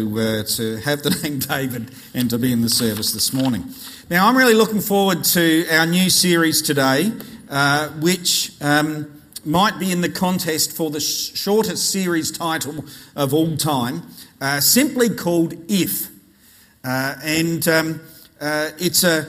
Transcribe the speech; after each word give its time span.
uh, 0.00 0.44
to 0.44 0.76
have 0.78 1.02
the 1.02 1.10
name 1.22 1.38
David 1.38 1.90
and 2.14 2.30
to 2.30 2.38
be 2.38 2.52
in 2.52 2.62
the 2.62 2.68
service 2.68 3.12
this 3.12 3.32
morning. 3.32 3.64
Now, 4.10 4.28
I'm 4.28 4.36
really 4.36 4.54
looking 4.54 4.80
forward 4.80 5.24
to 5.24 5.68
our 5.70 5.86
new 5.86 6.10
series 6.10 6.62
today, 6.62 7.12
uh, 7.50 7.88
which 8.00 8.52
um, 8.60 9.20
might 9.44 9.78
be 9.78 9.92
in 9.92 10.00
the 10.00 10.08
contest 10.08 10.76
for 10.76 10.90
the 10.90 11.00
sh- 11.00 11.36
shortest 11.36 11.90
series 11.90 12.30
title 12.30 12.84
of 13.16 13.34
all 13.34 13.56
time, 13.56 14.02
uh, 14.40 14.60
simply 14.60 15.10
called 15.10 15.54
If. 15.68 16.08
Uh, 16.84 17.14
and 17.22 17.66
um, 17.68 18.00
uh, 18.40 18.70
it's 18.78 19.04
a 19.04 19.26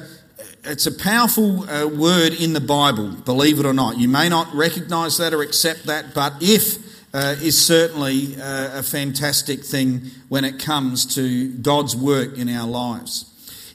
it's 0.63 0.86
a 0.86 0.91
powerful 0.91 1.70
uh, 1.70 1.88
word 1.88 2.33
in 2.33 2.54
the 2.54 2.61
Bible, 2.61 3.09
believe 3.09 3.59
it 3.59 3.65
or 3.65 3.73
not. 3.73 3.97
You 3.97 4.07
may 4.07 4.29
not 4.29 4.54
recognize 4.54 5.17
that 5.17 5.33
or 5.33 5.41
accept 5.41 5.86
that, 5.86 6.13
but 6.13 6.33
if 6.41 6.88
uh, 7.13 7.35
is 7.41 7.57
certainly 7.63 8.35
uh, 8.39 8.79
a 8.79 8.83
fantastic 8.83 9.63
thing 9.63 10.11
when 10.27 10.45
it 10.45 10.59
comes 10.59 11.15
to 11.15 11.49
God's 11.57 11.95
work 11.95 12.37
in 12.37 12.49
our 12.49 12.67
lives. 12.67 13.25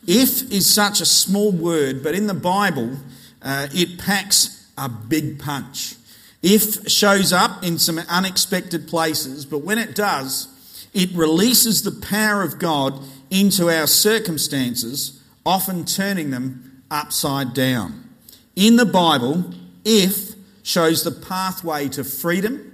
If 0.06 0.51
is 0.52 0.73
such 0.73 1.01
a 1.01 1.06
small 1.06 1.51
word, 1.51 2.02
but 2.02 2.15
in 2.15 2.27
the 2.27 2.34
Bible, 2.34 2.97
uh, 3.42 3.69
it 3.73 3.98
packs 3.98 4.70
a 4.77 4.89
big 4.89 5.39
punch. 5.39 5.97
If 6.42 6.89
shows 6.89 7.33
up 7.33 7.65
in 7.65 7.78
some 7.78 7.98
unexpected 7.98 8.87
places, 8.87 9.47
but 9.47 9.59
when 9.59 9.78
it 9.78 9.95
does, 9.95 10.48
it 10.92 11.11
releases 11.14 11.83
the 11.83 12.06
power 12.06 12.42
of 12.42 12.59
God 12.59 13.01
into 13.30 13.70
our 13.70 13.87
circumstances, 13.87 15.23
often 15.45 15.84
turning 15.84 16.30
them 16.30 16.83
upside 16.91 17.55
down. 17.55 18.09
In 18.55 18.77
the 18.77 18.84
Bible, 18.84 19.53
if 19.84 20.34
shows 20.62 21.03
the 21.03 21.11
pathway 21.11 21.89
to 21.89 22.05
freedom 22.05 22.73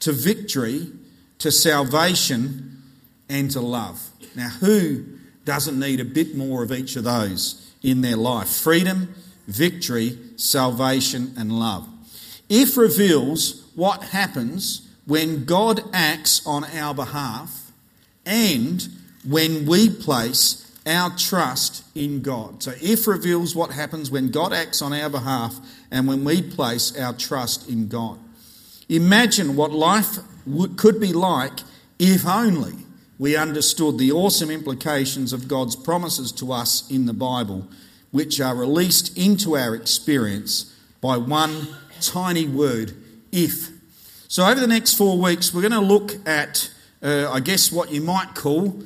to 0.00 0.12
victory, 0.12 0.92
to 1.38 1.50
salvation, 1.50 2.82
and 3.28 3.50
to 3.50 3.60
love. 3.60 4.10
Now, 4.34 4.48
who 4.48 5.04
doesn't 5.44 5.78
need 5.78 6.00
a 6.00 6.04
bit 6.04 6.36
more 6.36 6.62
of 6.62 6.72
each 6.72 6.96
of 6.96 7.04
those 7.04 7.72
in 7.82 8.00
their 8.00 8.16
life? 8.16 8.48
Freedom, 8.48 9.14
victory, 9.46 10.18
salvation, 10.36 11.34
and 11.36 11.58
love. 11.58 11.88
If 12.48 12.76
reveals 12.76 13.66
what 13.74 14.02
happens 14.04 14.88
when 15.06 15.44
God 15.44 15.82
acts 15.92 16.46
on 16.46 16.64
our 16.64 16.94
behalf 16.94 17.70
and 18.24 18.86
when 19.24 19.66
we 19.66 19.88
place 19.88 20.64
our 20.86 21.10
trust 21.16 21.84
in 21.94 22.22
God. 22.22 22.62
So, 22.62 22.72
if 22.80 23.06
reveals 23.06 23.54
what 23.54 23.70
happens 23.70 24.10
when 24.10 24.30
God 24.30 24.52
acts 24.52 24.80
on 24.80 24.92
our 24.92 25.10
behalf 25.10 25.58
and 25.90 26.08
when 26.08 26.24
we 26.24 26.42
place 26.42 26.98
our 26.98 27.12
trust 27.12 27.68
in 27.68 27.88
God. 27.88 28.18
Imagine 28.88 29.54
what 29.54 29.72
life 29.72 30.18
could 30.76 31.00
be 31.00 31.12
like 31.12 31.60
if 31.98 32.26
only 32.26 32.74
we 33.18 33.36
understood 33.36 33.98
the 33.98 34.12
awesome 34.12 34.50
implications 34.50 35.32
of 35.32 35.48
God's 35.48 35.76
promises 35.76 36.32
to 36.32 36.52
us 36.52 36.88
in 36.90 37.06
the 37.06 37.12
Bible, 37.12 37.68
which 38.12 38.40
are 38.40 38.54
released 38.54 39.16
into 39.18 39.56
our 39.56 39.74
experience 39.74 40.74
by 41.00 41.16
one 41.16 41.68
tiny 42.00 42.46
word, 42.46 42.94
if. 43.32 43.70
So, 44.28 44.46
over 44.46 44.60
the 44.60 44.66
next 44.66 44.94
four 44.94 45.18
weeks, 45.18 45.52
we're 45.52 45.68
going 45.68 45.72
to 45.72 45.80
look 45.80 46.26
at, 46.26 46.70
uh, 47.02 47.30
I 47.30 47.40
guess, 47.40 47.72
what 47.72 47.90
you 47.90 48.00
might 48.00 48.34
call 48.34 48.82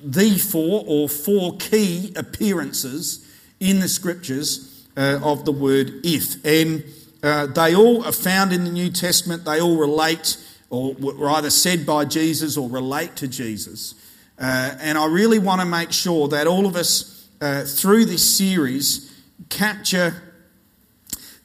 the 0.00 0.38
four 0.38 0.84
or 0.86 1.08
four 1.08 1.56
key 1.58 2.12
appearances 2.16 3.26
in 3.60 3.80
the 3.80 3.88
scriptures 3.88 4.86
uh, 4.96 5.20
of 5.22 5.44
the 5.44 5.52
word 5.52 6.00
if. 6.04 6.44
And 6.44 6.84
uh, 7.22 7.46
they 7.46 7.74
all 7.74 8.04
are 8.04 8.12
found 8.12 8.52
in 8.52 8.64
the 8.64 8.70
New 8.70 8.90
Testament. 8.90 9.44
They 9.44 9.60
all 9.60 9.76
relate, 9.76 10.36
or 10.70 10.94
were 10.94 11.30
either 11.30 11.50
said 11.50 11.84
by 11.84 12.04
Jesus 12.04 12.56
or 12.56 12.68
relate 12.68 13.16
to 13.16 13.28
Jesus. 13.28 13.94
Uh, 14.38 14.76
and 14.80 14.96
I 14.96 15.06
really 15.06 15.38
want 15.38 15.60
to 15.60 15.66
make 15.66 15.92
sure 15.92 16.28
that 16.28 16.46
all 16.46 16.66
of 16.66 16.76
us, 16.76 17.28
uh, 17.40 17.64
through 17.64 18.04
this 18.04 18.36
series, 18.36 19.12
capture 19.48 20.22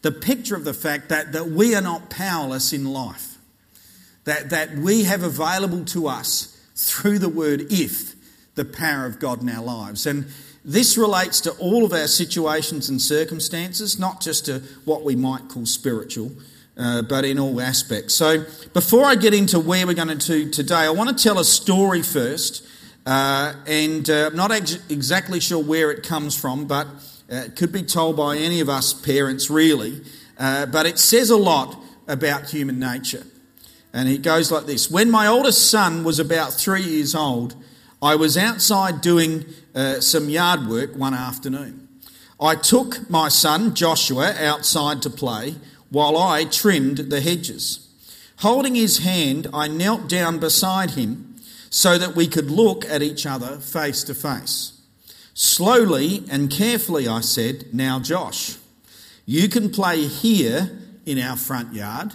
the 0.03 0.11
picture 0.11 0.55
of 0.55 0.63
the 0.63 0.73
fact 0.73 1.09
that, 1.09 1.31
that 1.31 1.47
we 1.47 1.73
are 1.75 1.81
not 1.81 2.09
powerless 2.09 2.73
in 2.73 2.85
life. 2.85 3.37
That, 4.25 4.51
that 4.51 4.75
we 4.77 5.03
have 5.03 5.23
available 5.23 5.83
to 5.85 6.07
us 6.07 6.57
through 6.75 7.19
the 7.19 7.29
word 7.29 7.71
if 7.71 8.15
the 8.55 8.63
power 8.63 9.05
of 9.05 9.19
God 9.19 9.41
in 9.41 9.49
our 9.49 9.63
lives. 9.63 10.05
And 10.05 10.27
this 10.65 10.97
relates 10.97 11.41
to 11.41 11.51
all 11.53 11.83
of 11.83 11.91
our 11.91 12.07
situations 12.07 12.89
and 12.89 13.01
circumstances, 13.01 13.99
not 13.99 14.21
just 14.21 14.45
to 14.45 14.59
what 14.85 15.03
we 15.03 15.15
might 15.15 15.49
call 15.49 15.65
spiritual, 15.65 16.31
uh, 16.77 17.01
but 17.01 17.25
in 17.25 17.37
all 17.37 17.59
aspects. 17.59 18.13
So, 18.13 18.45
before 18.73 19.05
I 19.05 19.15
get 19.15 19.33
into 19.33 19.59
where 19.59 19.85
we're 19.85 19.93
going 19.93 20.17
to 20.17 20.49
today, 20.49 20.75
I 20.75 20.89
want 20.89 21.15
to 21.15 21.23
tell 21.23 21.39
a 21.39 21.45
story 21.45 22.01
first. 22.01 22.65
Uh, 23.05 23.53
and 23.67 24.09
uh, 24.09 24.27
I'm 24.27 24.35
not 24.35 24.51
ex- 24.51 24.79
exactly 24.89 25.41
sure 25.41 25.61
where 25.61 25.91
it 25.91 26.03
comes 26.03 26.39
from, 26.39 26.65
but 26.65 26.87
uh, 27.31 27.35
it 27.35 27.57
could 27.57 27.73
be 27.73 27.83
told 27.83 28.15
by 28.15 28.37
any 28.37 28.61
of 28.61 28.69
us 28.69 28.93
parents, 28.93 29.49
really. 29.49 30.01
Uh, 30.37 30.65
but 30.65 30.85
it 30.85 30.97
says 30.97 31.29
a 31.29 31.37
lot 31.37 31.75
about 32.07 32.49
human 32.49 32.79
nature. 32.79 33.23
And 33.93 34.09
it 34.09 34.21
goes 34.21 34.51
like 34.51 34.65
this 34.65 34.89
When 34.89 35.11
my 35.11 35.27
oldest 35.27 35.69
son 35.69 36.03
was 36.03 36.19
about 36.19 36.53
three 36.53 36.83
years 36.83 37.13
old, 37.13 37.55
I 38.01 38.15
was 38.15 38.37
outside 38.37 39.01
doing 39.01 39.45
uh, 39.75 39.99
some 39.99 40.29
yard 40.29 40.67
work 40.67 40.95
one 40.95 41.13
afternoon. 41.13 41.87
I 42.39 42.55
took 42.55 43.09
my 43.09 43.29
son 43.29 43.73
Joshua 43.73 44.33
outside 44.39 45.01
to 45.03 45.09
play 45.09 45.55
while 45.89 46.17
I 46.17 46.45
trimmed 46.45 46.97
the 46.97 47.21
hedges. 47.21 47.87
Holding 48.37 48.75
his 48.75 48.99
hand, 48.99 49.47
I 49.53 49.67
knelt 49.67 50.09
down 50.09 50.39
beside 50.39 50.91
him 50.91 51.35
so 51.69 51.97
that 51.97 52.15
we 52.15 52.27
could 52.27 52.51
look 52.51 52.85
at 52.85 53.01
each 53.01 53.25
other 53.25 53.59
face 53.59 54.03
to 54.05 54.13
face. 54.13 54.81
Slowly 55.33 56.23
and 56.29 56.51
carefully, 56.51 57.07
I 57.07 57.21
said, 57.21 57.73
Now, 57.73 57.99
Josh, 57.99 58.57
you 59.25 59.47
can 59.49 59.71
play 59.71 60.05
here 60.05 60.79
in 61.05 61.19
our 61.19 61.37
front 61.37 61.73
yard. 61.73 62.13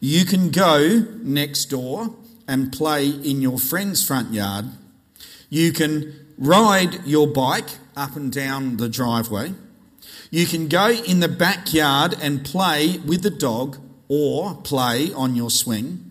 You 0.00 0.24
can 0.24 0.50
go 0.50 1.04
next 1.22 1.66
door 1.66 2.14
and 2.46 2.72
play 2.72 3.08
in 3.08 3.42
your 3.42 3.58
friend's 3.58 4.06
front 4.06 4.32
yard. 4.32 4.66
You 5.50 5.72
can 5.72 6.25
ride 6.38 7.04
your 7.06 7.26
bike 7.26 7.68
up 7.96 8.16
and 8.16 8.30
down 8.32 8.76
the 8.76 8.88
driveway. 8.88 9.54
You 10.30 10.46
can 10.46 10.68
go 10.68 10.90
in 10.90 11.20
the 11.20 11.28
backyard 11.28 12.14
and 12.20 12.44
play 12.44 12.98
with 12.98 13.22
the 13.22 13.30
dog 13.30 13.78
or 14.08 14.54
play 14.54 15.12
on 15.12 15.34
your 15.34 15.50
swing. 15.50 16.02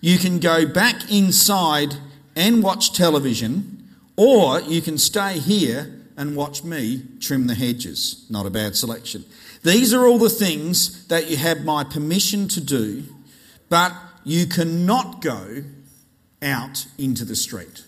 You 0.00 0.18
can 0.18 0.40
go 0.40 0.66
back 0.66 1.10
inside 1.10 1.94
and 2.34 2.62
watch 2.62 2.92
television, 2.92 3.88
or 4.16 4.60
you 4.60 4.82
can 4.82 4.98
stay 4.98 5.38
here 5.38 6.00
and 6.16 6.36
watch 6.36 6.64
me 6.64 7.02
trim 7.20 7.46
the 7.46 7.54
hedges. 7.54 8.26
Not 8.28 8.46
a 8.46 8.50
bad 8.50 8.76
selection. 8.76 9.24
These 9.62 9.94
are 9.94 10.06
all 10.06 10.18
the 10.18 10.28
things 10.28 11.06
that 11.06 11.30
you 11.30 11.36
have 11.36 11.64
my 11.64 11.84
permission 11.84 12.48
to 12.48 12.60
do, 12.60 13.04
but 13.68 13.92
you 14.24 14.46
cannot 14.46 15.20
go 15.20 15.64
out 16.42 16.86
into 16.98 17.24
the 17.24 17.36
street. 17.36 17.84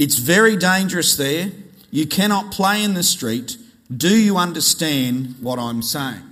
It's 0.00 0.16
very 0.16 0.56
dangerous 0.56 1.14
there. 1.14 1.52
You 1.90 2.06
cannot 2.06 2.52
play 2.52 2.82
in 2.82 2.94
the 2.94 3.02
street. 3.02 3.58
Do 3.94 4.16
you 4.16 4.38
understand 4.38 5.34
what 5.42 5.58
I'm 5.58 5.82
saying? 5.82 6.22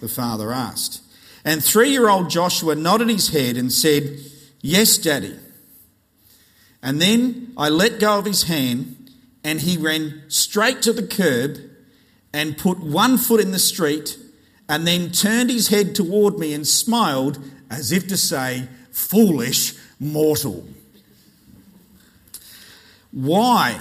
The 0.00 0.08
father 0.08 0.54
asked. 0.54 1.02
And 1.44 1.62
three 1.62 1.90
year 1.90 2.08
old 2.08 2.30
Joshua 2.30 2.74
nodded 2.74 3.10
his 3.10 3.28
head 3.28 3.58
and 3.58 3.70
said, 3.70 4.20
Yes, 4.62 4.96
Daddy. 4.96 5.38
And 6.82 6.98
then 6.98 7.52
I 7.58 7.68
let 7.68 8.00
go 8.00 8.18
of 8.18 8.24
his 8.24 8.44
hand 8.44 9.10
and 9.44 9.60
he 9.60 9.76
ran 9.76 10.22
straight 10.28 10.80
to 10.80 10.92
the 10.94 11.06
curb 11.06 11.58
and 12.32 12.56
put 12.56 12.80
one 12.80 13.18
foot 13.18 13.40
in 13.40 13.50
the 13.50 13.58
street 13.58 14.16
and 14.66 14.86
then 14.86 15.10
turned 15.10 15.50
his 15.50 15.68
head 15.68 15.94
toward 15.94 16.38
me 16.38 16.54
and 16.54 16.66
smiled 16.66 17.38
as 17.68 17.92
if 17.92 18.08
to 18.08 18.16
say, 18.16 18.66
Foolish 18.92 19.74
mortal. 19.98 20.66
Why 23.12 23.80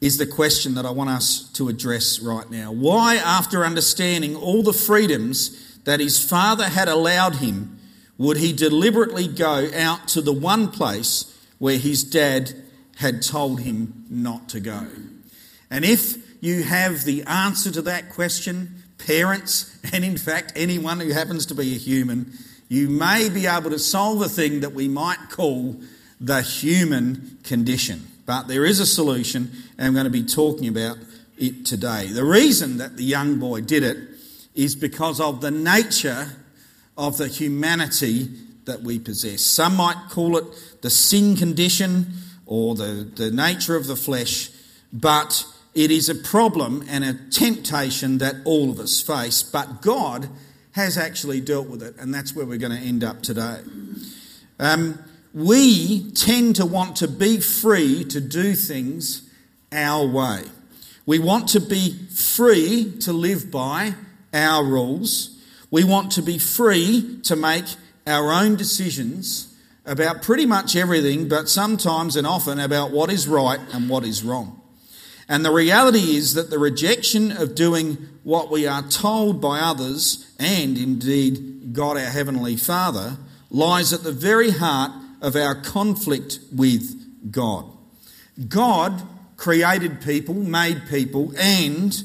is 0.00 0.18
the 0.18 0.26
question 0.26 0.74
that 0.74 0.86
I 0.86 0.90
want 0.90 1.10
us 1.10 1.50
to 1.54 1.68
address 1.68 2.20
right 2.20 2.48
now. 2.50 2.70
Why, 2.70 3.16
after 3.16 3.64
understanding 3.64 4.36
all 4.36 4.62
the 4.62 4.72
freedoms 4.72 5.78
that 5.84 6.00
his 6.00 6.22
father 6.22 6.68
had 6.68 6.88
allowed 6.88 7.36
him, 7.36 7.78
would 8.16 8.36
he 8.36 8.52
deliberately 8.52 9.26
go 9.26 9.70
out 9.74 10.08
to 10.08 10.20
the 10.20 10.32
one 10.32 10.68
place 10.68 11.36
where 11.58 11.78
his 11.78 12.04
dad 12.04 12.52
had 12.96 13.22
told 13.22 13.60
him 13.60 14.06
not 14.08 14.48
to 14.50 14.60
go? 14.60 14.86
And 15.70 15.84
if 15.84 16.16
you 16.42 16.62
have 16.62 17.04
the 17.04 17.24
answer 17.24 17.70
to 17.72 17.82
that 17.82 18.10
question, 18.10 18.82
parents, 18.98 19.80
and 19.92 20.04
in 20.04 20.16
fact 20.16 20.52
anyone 20.54 21.00
who 21.00 21.10
happens 21.10 21.46
to 21.46 21.54
be 21.54 21.74
a 21.74 21.78
human, 21.78 22.32
you 22.68 22.88
may 22.88 23.28
be 23.28 23.46
able 23.46 23.70
to 23.70 23.78
solve 23.78 24.22
a 24.22 24.28
thing 24.28 24.60
that 24.60 24.74
we 24.74 24.88
might 24.88 25.30
call 25.30 25.80
the 26.20 26.42
human 26.42 27.38
condition. 27.42 28.07
But 28.28 28.46
there 28.46 28.66
is 28.66 28.78
a 28.78 28.84
solution, 28.84 29.50
and 29.78 29.86
I'm 29.86 29.94
going 29.94 30.04
to 30.04 30.10
be 30.10 30.22
talking 30.22 30.68
about 30.68 30.98
it 31.38 31.64
today. 31.64 32.08
The 32.08 32.26
reason 32.26 32.76
that 32.76 32.98
the 32.98 33.02
young 33.02 33.38
boy 33.38 33.62
did 33.62 33.82
it 33.82 33.96
is 34.54 34.76
because 34.76 35.18
of 35.18 35.40
the 35.40 35.50
nature 35.50 36.32
of 36.98 37.16
the 37.16 37.28
humanity 37.28 38.28
that 38.66 38.82
we 38.82 38.98
possess. 38.98 39.40
Some 39.40 39.76
might 39.76 40.10
call 40.10 40.36
it 40.36 40.44
the 40.82 40.90
sin 40.90 41.36
condition 41.36 42.08
or 42.44 42.74
the, 42.74 43.10
the 43.16 43.30
nature 43.30 43.76
of 43.76 43.86
the 43.86 43.96
flesh, 43.96 44.50
but 44.92 45.46
it 45.74 45.90
is 45.90 46.10
a 46.10 46.14
problem 46.14 46.84
and 46.86 47.04
a 47.04 47.14
temptation 47.30 48.18
that 48.18 48.34
all 48.44 48.70
of 48.70 48.78
us 48.78 49.00
face. 49.00 49.42
But 49.42 49.80
God 49.80 50.28
has 50.72 50.98
actually 50.98 51.40
dealt 51.40 51.70
with 51.70 51.82
it, 51.82 51.96
and 51.98 52.12
that's 52.12 52.36
where 52.36 52.44
we're 52.44 52.58
going 52.58 52.78
to 52.78 52.86
end 52.86 53.02
up 53.02 53.22
today. 53.22 53.62
Um, 54.58 55.02
we 55.38 56.10
tend 56.10 56.56
to 56.56 56.66
want 56.66 56.96
to 56.96 57.06
be 57.06 57.38
free 57.38 58.02
to 58.02 58.20
do 58.20 58.54
things 58.54 59.22
our 59.70 60.04
way. 60.04 60.42
We 61.06 61.20
want 61.20 61.50
to 61.50 61.60
be 61.60 61.92
free 62.10 62.92
to 63.02 63.12
live 63.12 63.48
by 63.48 63.94
our 64.34 64.64
rules. 64.64 65.40
We 65.70 65.84
want 65.84 66.10
to 66.12 66.22
be 66.22 66.38
free 66.38 67.20
to 67.22 67.36
make 67.36 67.66
our 68.04 68.32
own 68.32 68.56
decisions 68.56 69.54
about 69.86 70.22
pretty 70.22 70.44
much 70.44 70.74
everything, 70.74 71.28
but 71.28 71.48
sometimes 71.48 72.16
and 72.16 72.26
often 72.26 72.58
about 72.58 72.90
what 72.90 73.08
is 73.08 73.28
right 73.28 73.60
and 73.72 73.88
what 73.88 74.04
is 74.04 74.24
wrong. 74.24 74.60
And 75.28 75.44
the 75.44 75.52
reality 75.52 76.16
is 76.16 76.34
that 76.34 76.50
the 76.50 76.58
rejection 76.58 77.30
of 77.30 77.54
doing 77.54 78.08
what 78.24 78.50
we 78.50 78.66
are 78.66 78.82
told 78.82 79.40
by 79.40 79.60
others, 79.60 80.34
and 80.40 80.76
indeed 80.76 81.74
God 81.74 81.96
our 81.96 82.10
Heavenly 82.10 82.56
Father, 82.56 83.18
lies 83.50 83.92
at 83.92 84.02
the 84.02 84.12
very 84.12 84.50
heart 84.50 84.90
of 85.20 85.36
our 85.36 85.54
conflict 85.54 86.38
with 86.52 87.32
God. 87.32 87.66
God 88.48 89.02
created 89.36 90.00
people, 90.00 90.34
made 90.34 90.82
people, 90.88 91.32
and 91.38 92.02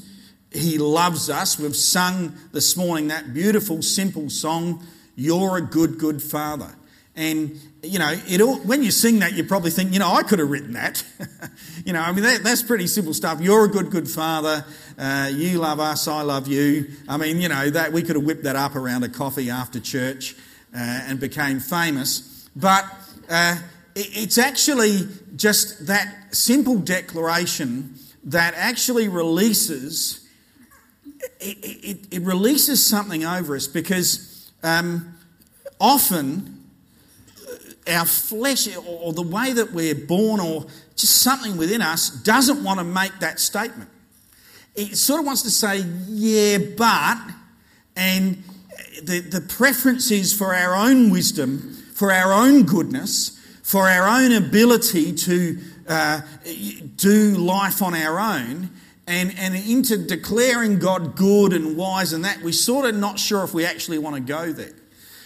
He 0.52 0.78
loves 0.78 1.30
us. 1.30 1.60
We've 1.60 1.76
sung 1.76 2.34
this 2.52 2.76
morning 2.78 3.10
that 3.10 3.34
beautiful, 3.34 3.82
simple 3.82 4.30
song, 4.30 4.86
You're 5.16 5.58
a 5.58 5.62
Good, 5.62 5.98
Good 5.98 6.22
Father. 6.22 6.76
And, 7.16 7.60
you 7.84 8.00
know, 8.00 8.12
it 8.28 8.42
all, 8.42 8.56
when 8.58 8.82
you 8.82 8.90
sing 8.90 9.20
that, 9.20 9.34
you 9.34 9.44
probably 9.44 9.70
think, 9.70 9.94
you 9.94 10.00
know, 10.00 10.12
I 10.12 10.24
could 10.24 10.40
have 10.40 10.50
written 10.50 10.74
that. 10.74 11.04
you 11.86 11.94
know, 11.94 12.02
I 12.02 12.12
mean, 12.12 12.24
that, 12.24 12.44
that's 12.44 12.64
pretty 12.64 12.88
simple 12.88 13.14
stuff. 13.14 13.40
You're 13.40 13.66
a 13.66 13.68
good, 13.68 13.92
good 13.92 14.10
father. 14.10 14.66
Uh, 14.98 15.30
you 15.32 15.60
love 15.60 15.80
us. 15.80 16.08
I 16.08 16.24
love 16.24 16.48
you. 16.48 16.90
I 17.08 17.18
mean, 17.18 17.40
you 17.40 17.50
know, 17.50 17.70
that 17.70 17.94
we 17.94 18.02
could 18.02 18.16
have 18.16 18.26
whipped 18.26 18.44
that 18.46 18.56
up 18.56 18.76
around 18.76 19.04
a 19.04 19.10
coffee 19.10 19.52
after 19.52 19.80
church 19.80 20.36
uh, 20.74 20.80
and 20.80 21.20
became 21.20 21.60
famous. 21.60 22.33
But 22.56 22.86
uh, 23.30 23.58
it, 23.96 24.10
it's 24.14 24.38
actually 24.38 25.08
just 25.36 25.88
that 25.88 26.36
simple 26.36 26.78
declaration 26.80 27.96
that 28.26 28.54
actually 28.56 29.08
releases, 29.08 30.28
it, 31.40 31.58
it, 31.64 32.08
it 32.12 32.22
releases 32.22 32.86
something 32.86 33.26
over 33.26 33.56
us 33.56 33.68
because 33.68 34.52
um, 34.64 35.16
often 35.80 36.64
our 37.88 38.06
flesh 38.06 38.68
or 38.78 39.12
the 39.12 39.22
way 39.22 39.52
that 39.52 39.74
we're 39.74 39.96
born 39.96 40.40
or 40.40 40.66
just 40.96 41.22
something 41.22 41.58
within 41.58 41.82
us 41.82 42.10
doesn't 42.10 42.64
want 42.64 42.80
to 42.80 42.86
make 42.86 43.12
that 43.20 43.40
statement. 43.40 43.90
It 44.76 44.96
sort 44.96 45.20
of 45.20 45.26
wants 45.26 45.42
to 45.44 45.52
say, 45.52 45.80
yeah, 46.08 46.58
but, 46.78 47.18
and 47.96 48.42
the, 49.04 49.20
the 49.20 49.42
preference 49.42 50.12
is 50.12 50.34
for 50.34 50.56
our 50.56 50.76
own 50.76 51.10
wisdom, 51.10 51.83
for 52.04 52.12
our 52.12 52.34
own 52.34 52.64
goodness, 52.64 53.40
for 53.62 53.88
our 53.88 54.06
own 54.06 54.34
ability 54.34 55.14
to 55.14 55.58
uh, 55.88 56.20
do 56.98 57.38
life 57.38 57.82
on 57.82 57.94
our 57.94 58.20
own. 58.20 58.70
And, 59.08 59.34
and 59.38 59.56
into 59.56 59.96
declaring 59.96 60.80
God 60.80 61.16
good 61.16 61.54
and 61.54 61.78
wise 61.78 62.12
and 62.12 62.26
that, 62.26 62.42
we're 62.42 62.52
sort 62.52 62.86
of 62.86 62.96
not 62.98 63.20
sure 63.20 63.46
if 63.46 63.54
we 63.54 63.66
actually 63.66 64.00
want 64.00 64.18
to 64.18 64.22
go 64.22 64.52
there. 64.52 64.74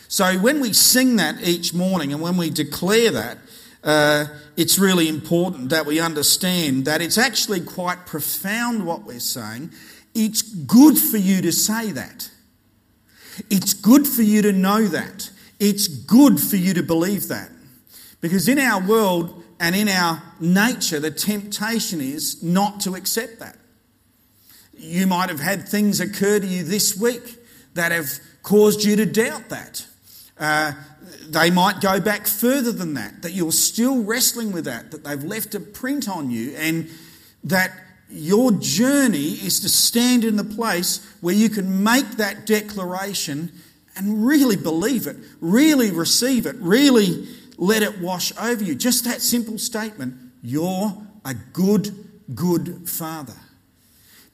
So 0.07 0.38
when 0.38 0.59
we 0.59 0.71
sing 0.71 1.15
that 1.15 1.41
each 1.41 1.74
morning 1.74 2.13
and 2.13 2.21
when 2.21 2.38
we 2.38 2.51
declare 2.51 3.09
that, 3.09 3.39
uh, 3.83 4.25
it's 4.56 4.77
really 4.77 5.09
important 5.09 5.71
that 5.71 5.88
we 5.88 6.00
understand 6.00 6.85
that 6.85 7.01
it's 7.01 7.18
actually 7.18 7.62
quite 7.62 8.06
profound 8.06 8.85
what 8.85 9.01
we're 9.01 9.19
saying. 9.19 9.71
It's 10.13 10.44
good 10.44 10.95
for 10.95 11.18
you 11.18 11.41
to 11.41 11.51
say 11.51 11.91
that. 11.94 12.29
It's 13.50 13.74
good 13.74 14.07
for 14.07 14.21
you 14.21 14.44
to 14.44 14.51
know 14.51 14.85
that. 14.85 15.31
It's 15.59 15.88
good 15.88 16.39
for 16.39 16.56
you 16.56 16.74
to 16.75 16.83
believe 16.83 17.27
that. 17.30 17.50
Because 18.21 18.48
in 18.48 18.59
our 18.59 18.81
world 18.81 19.44
and 19.59 19.75
in 19.75 19.89
our 19.89 20.21
nature, 20.39 21.00
the 21.00 21.12
temptation 21.12 22.01
is 22.01 22.44
not 22.44 22.80
to 22.81 22.95
accept 22.95 23.39
that. 23.39 23.57
You 24.77 25.07
might 25.07 25.30
have 25.30 25.39
had 25.39 25.68
things 25.68 26.00
occur 26.00 26.39
to 26.39 26.45
you 26.45 26.63
this 26.63 26.95
week 26.98 27.38
that 27.74 27.92
have 27.92 28.19
caused 28.44 28.83
you 28.83 28.95
to 28.95 29.06
doubt 29.06 29.50
that. 29.50 29.88
Uh, 30.39 30.74
they 31.30 31.50
might 31.50 31.81
go 31.81 32.00
back 32.00 32.27
further 32.27 32.71
than 32.71 32.94
that, 32.94 33.21
that 33.24 33.31
you're 33.31 33.51
still 33.51 34.03
wrestling 34.03 34.51
with 34.51 34.65
that, 34.65 34.92
that 34.92 35.03
they've 35.03 35.24
left 35.24 35.56
a 35.56 35.60
print 35.60 36.07
on 36.07 36.30
you, 36.30 36.53
and 36.57 36.89
that 37.44 37.71
your 38.10 38.51
journey 38.51 39.31
is 39.31 39.60
to 39.62 39.69
stand 39.69 40.24
in 40.24 40.36
the 40.36 40.44
place 40.44 41.06
where 41.21 41.36
you 41.36 41.50
can 41.50 41.83
make 41.83 42.10
that 42.12 42.45
declaration 42.45 43.51
and 43.98 44.26
really 44.26 44.56
believe 44.56 45.08
it, 45.08 45.18
really 45.42 45.92
receive 45.92 46.46
it, 46.46 46.56
really 46.58 47.28
let 47.58 47.82
it 47.82 48.00
wash 48.00 48.32
over 48.38 48.64
you. 48.64 48.76
Just 48.76 49.06
that 49.06 49.22
simple 49.22 49.58
statement 49.58 50.16
you're 50.44 50.96
a 51.26 51.34
good, 51.34 51.90
good 52.34 52.88
father. 52.88 53.34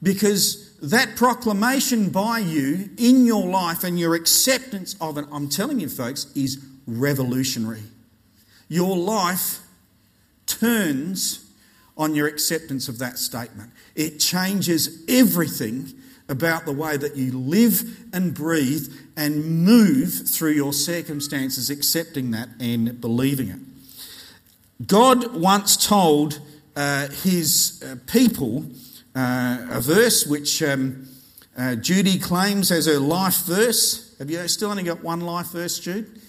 Because 0.02 0.76
that 0.80 1.16
proclamation 1.16 2.10
by 2.10 2.38
you 2.40 2.90
in 2.98 3.24
your 3.24 3.48
life 3.48 3.84
and 3.84 3.98
your 3.98 4.14
acceptance 4.14 4.94
of 5.00 5.16
it, 5.16 5.24
I'm 5.32 5.48
telling 5.48 5.80
you, 5.80 5.88
folks, 5.88 6.30
is 6.36 6.62
revolutionary. 6.86 7.82
Your 8.68 8.96
life 8.96 9.60
turns 10.46 11.50
on 11.96 12.14
your 12.14 12.26
acceptance 12.26 12.88
of 12.88 12.98
that 12.98 13.18
statement. 13.18 13.70
It 13.94 14.18
changes 14.18 15.04
everything 15.08 15.94
about 16.28 16.64
the 16.64 16.72
way 16.72 16.96
that 16.96 17.16
you 17.16 17.38
live 17.38 17.82
and 18.12 18.34
breathe 18.34 18.92
and 19.16 19.64
move 19.64 20.12
through 20.28 20.52
your 20.52 20.72
circumstances, 20.72 21.70
accepting 21.70 22.30
that 22.30 22.48
and 22.58 23.00
believing 23.00 23.48
it. 23.48 24.86
God 24.86 25.34
once 25.34 25.76
told 25.76 26.40
uh, 26.76 27.08
his 27.08 27.82
uh, 27.84 27.96
people 28.06 28.64
uh, 29.14 29.66
a 29.70 29.80
verse 29.80 30.26
which 30.26 30.62
um, 30.62 31.06
uh, 31.56 31.76
Judy 31.76 32.18
claims 32.18 32.72
as 32.72 32.86
her 32.86 32.98
life 32.98 33.44
verse. 33.44 34.16
Have 34.18 34.30
you 34.30 34.46
still 34.48 34.70
only 34.70 34.82
got 34.82 35.02
one 35.04 35.20
life 35.20 35.48
verse, 35.48 35.78
Jude? 35.78 36.20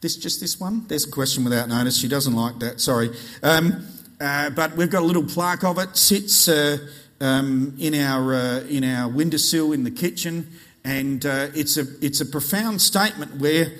This 0.00 0.16
just 0.16 0.40
this 0.40 0.58
one? 0.58 0.86
There's 0.88 1.06
a 1.06 1.10
question 1.10 1.44
without 1.44 1.68
notice. 1.68 1.98
She 1.98 2.08
doesn't 2.08 2.34
like 2.34 2.58
that. 2.60 2.80
Sorry, 2.80 3.10
um, 3.42 3.86
uh, 4.20 4.50
but 4.50 4.76
we've 4.76 4.90
got 4.90 5.02
a 5.02 5.06
little 5.06 5.24
plaque 5.24 5.62
of 5.62 5.78
it. 5.78 5.96
Sits 5.96 6.48
uh, 6.48 6.78
um, 7.22 7.74
in 7.78 7.94
our 7.94 8.34
uh, 8.34 8.60
in 8.62 8.84
our 8.84 9.08
windowsill 9.08 9.72
in 9.72 9.84
the 9.84 9.90
kitchen, 9.90 10.50
and 10.84 11.24
uh, 11.24 11.48
it's 11.54 11.76
a 11.76 11.84
it's 12.00 12.20
a 12.20 12.26
profound 12.26 12.80
statement 12.82 13.36
where. 13.36 13.72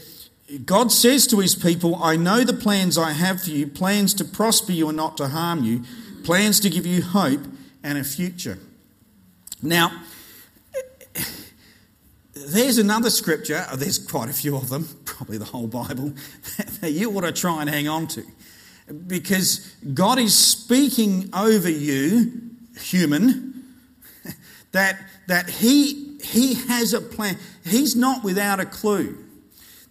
God 0.67 0.93
says 0.93 1.27
to 1.29 1.39
his 1.39 1.55
people, 1.55 1.97
I 2.03 2.17
know 2.17 2.45
the 2.45 2.53
plans 2.53 2.99
I 2.99 3.13
have 3.13 3.43
for 3.43 3.49
you, 3.49 3.67
plans 3.67 4.13
to 4.15 4.25
prosper 4.25 4.73
you 4.73 4.89
and 4.89 4.97
not 4.99 5.17
to 5.17 5.29
harm 5.29 5.65
you, 5.65 5.83
plans 6.25 6.61
to 6.61 6.69
give 6.69 6.85
you 6.85 7.01
hope 7.01 7.41
and 7.83 7.97
a 7.97 8.05
future. 8.05 8.59
Now, 9.63 10.03
there's 12.35 12.77
another 12.79 13.09
scripture, 13.09 13.65
oh, 13.71 13.77
there's 13.77 13.99
quite 13.99 14.29
a 14.29 14.33
few 14.33 14.57
of 14.57 14.69
them, 14.69 14.89
probably 15.05 15.39
the 15.39 15.45
whole 15.45 15.69
Bible, 15.69 16.13
that 16.81 16.91
you 16.93 17.11
ought 17.17 17.23
to 17.23 17.33
try 17.33 17.61
and 17.61 17.71
hang 17.71 17.89
on 17.89 18.07
to. 18.09 18.23
Because 19.07 19.75
God 19.95 20.19
is 20.19 20.37
speaking 20.37 21.31
over 21.33 21.71
you, 21.71 22.52
human, 22.83 23.65
that, 24.73 24.99
that 25.29 25.49
he, 25.49 26.19
he 26.23 26.55
has 26.55 26.93
a 26.93 27.01
plan. 27.01 27.39
He's 27.65 27.97
not 27.97 28.23
without 28.25 28.61
a 28.61 28.67
clue 28.67 29.23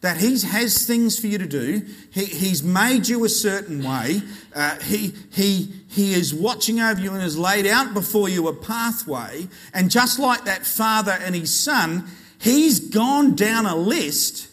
that 0.01 0.17
He 0.17 0.39
has 0.39 0.85
things 0.85 1.17
for 1.17 1.27
you 1.27 1.37
to 1.37 1.47
do. 1.47 1.85
He, 2.11 2.25
he's 2.25 2.63
made 2.63 3.07
you 3.07 3.23
a 3.23 3.29
certain 3.29 3.83
way. 3.83 4.21
Uh, 4.53 4.79
he, 4.79 5.13
he, 5.31 5.71
he 5.87 6.13
is 6.13 6.33
watching 6.33 6.79
over 6.79 6.99
you 6.99 7.11
and 7.13 7.21
has 7.21 7.37
laid 7.37 7.67
out 7.67 7.93
before 7.93 8.27
you 8.27 8.47
a 8.47 8.53
pathway. 8.53 9.47
And 9.73 9.91
just 9.91 10.19
like 10.19 10.45
that 10.45 10.65
father 10.65 11.17
and 11.21 11.33
his 11.35 11.57
son, 11.57 12.07
He's 12.39 12.79
gone 12.79 13.35
down 13.35 13.67
a 13.67 13.75
list 13.75 14.49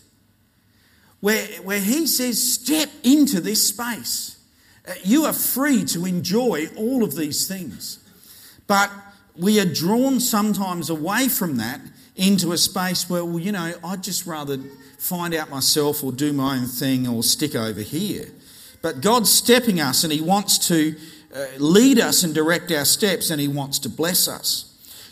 where, 1.20 1.46
where 1.62 1.80
He 1.80 2.06
says, 2.06 2.52
Step 2.52 2.90
into 3.02 3.40
this 3.40 3.66
space. 3.66 4.38
Uh, 4.86 4.92
you 5.02 5.24
are 5.24 5.32
free 5.32 5.84
to 5.86 6.04
enjoy 6.04 6.66
all 6.76 7.02
of 7.02 7.16
these 7.16 7.48
things. 7.48 7.98
But 8.68 8.92
we 9.34 9.58
are 9.58 9.64
drawn 9.64 10.20
sometimes 10.20 10.90
away 10.90 11.28
from 11.28 11.56
that 11.56 11.80
into 12.14 12.52
a 12.52 12.58
space 12.58 13.10
where, 13.10 13.24
well, 13.24 13.38
you 13.40 13.50
know, 13.50 13.72
I'd 13.82 14.02
just 14.04 14.26
rather 14.26 14.58
find 14.98 15.34
out 15.34 15.50
myself 15.50 16.04
or 16.04 16.12
do 16.12 16.32
my 16.32 16.56
own 16.56 16.66
thing 16.66 17.08
or 17.08 17.22
stick 17.22 17.56
over 17.56 17.80
here. 17.80 18.28
But 18.82 19.00
God's 19.00 19.32
stepping 19.32 19.80
us 19.80 20.04
and 20.04 20.12
He 20.12 20.20
wants 20.20 20.68
to 20.68 20.94
uh, 21.34 21.46
lead 21.58 21.98
us 21.98 22.22
and 22.22 22.34
direct 22.34 22.70
our 22.70 22.84
steps 22.84 23.30
and 23.30 23.40
He 23.40 23.48
wants 23.48 23.78
to 23.80 23.88
bless 23.88 24.28
us. 24.28 24.64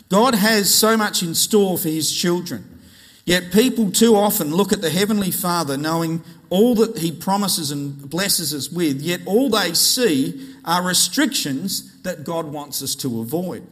God 0.09 0.35
has 0.35 0.73
so 0.73 0.95
much 0.95 1.23
in 1.23 1.33
store 1.33 1.77
for 1.77 1.89
His 1.89 2.11
children. 2.15 2.79
Yet 3.25 3.51
people 3.51 3.91
too 3.91 4.15
often 4.15 4.55
look 4.55 4.71
at 4.71 4.81
the 4.81 4.89
Heavenly 4.89 5.31
Father 5.31 5.77
knowing 5.77 6.23
all 6.49 6.75
that 6.75 6.97
He 6.97 7.11
promises 7.11 7.71
and 7.71 8.09
blesses 8.09 8.53
us 8.53 8.69
with, 8.71 9.01
yet 9.01 9.21
all 9.25 9.49
they 9.49 9.73
see 9.73 10.55
are 10.63 10.85
restrictions 10.85 11.96
that 12.07 12.23
God 12.23 12.45
wants 12.45 12.81
us 12.81 12.95
to 12.95 13.19
avoid. 13.19 13.67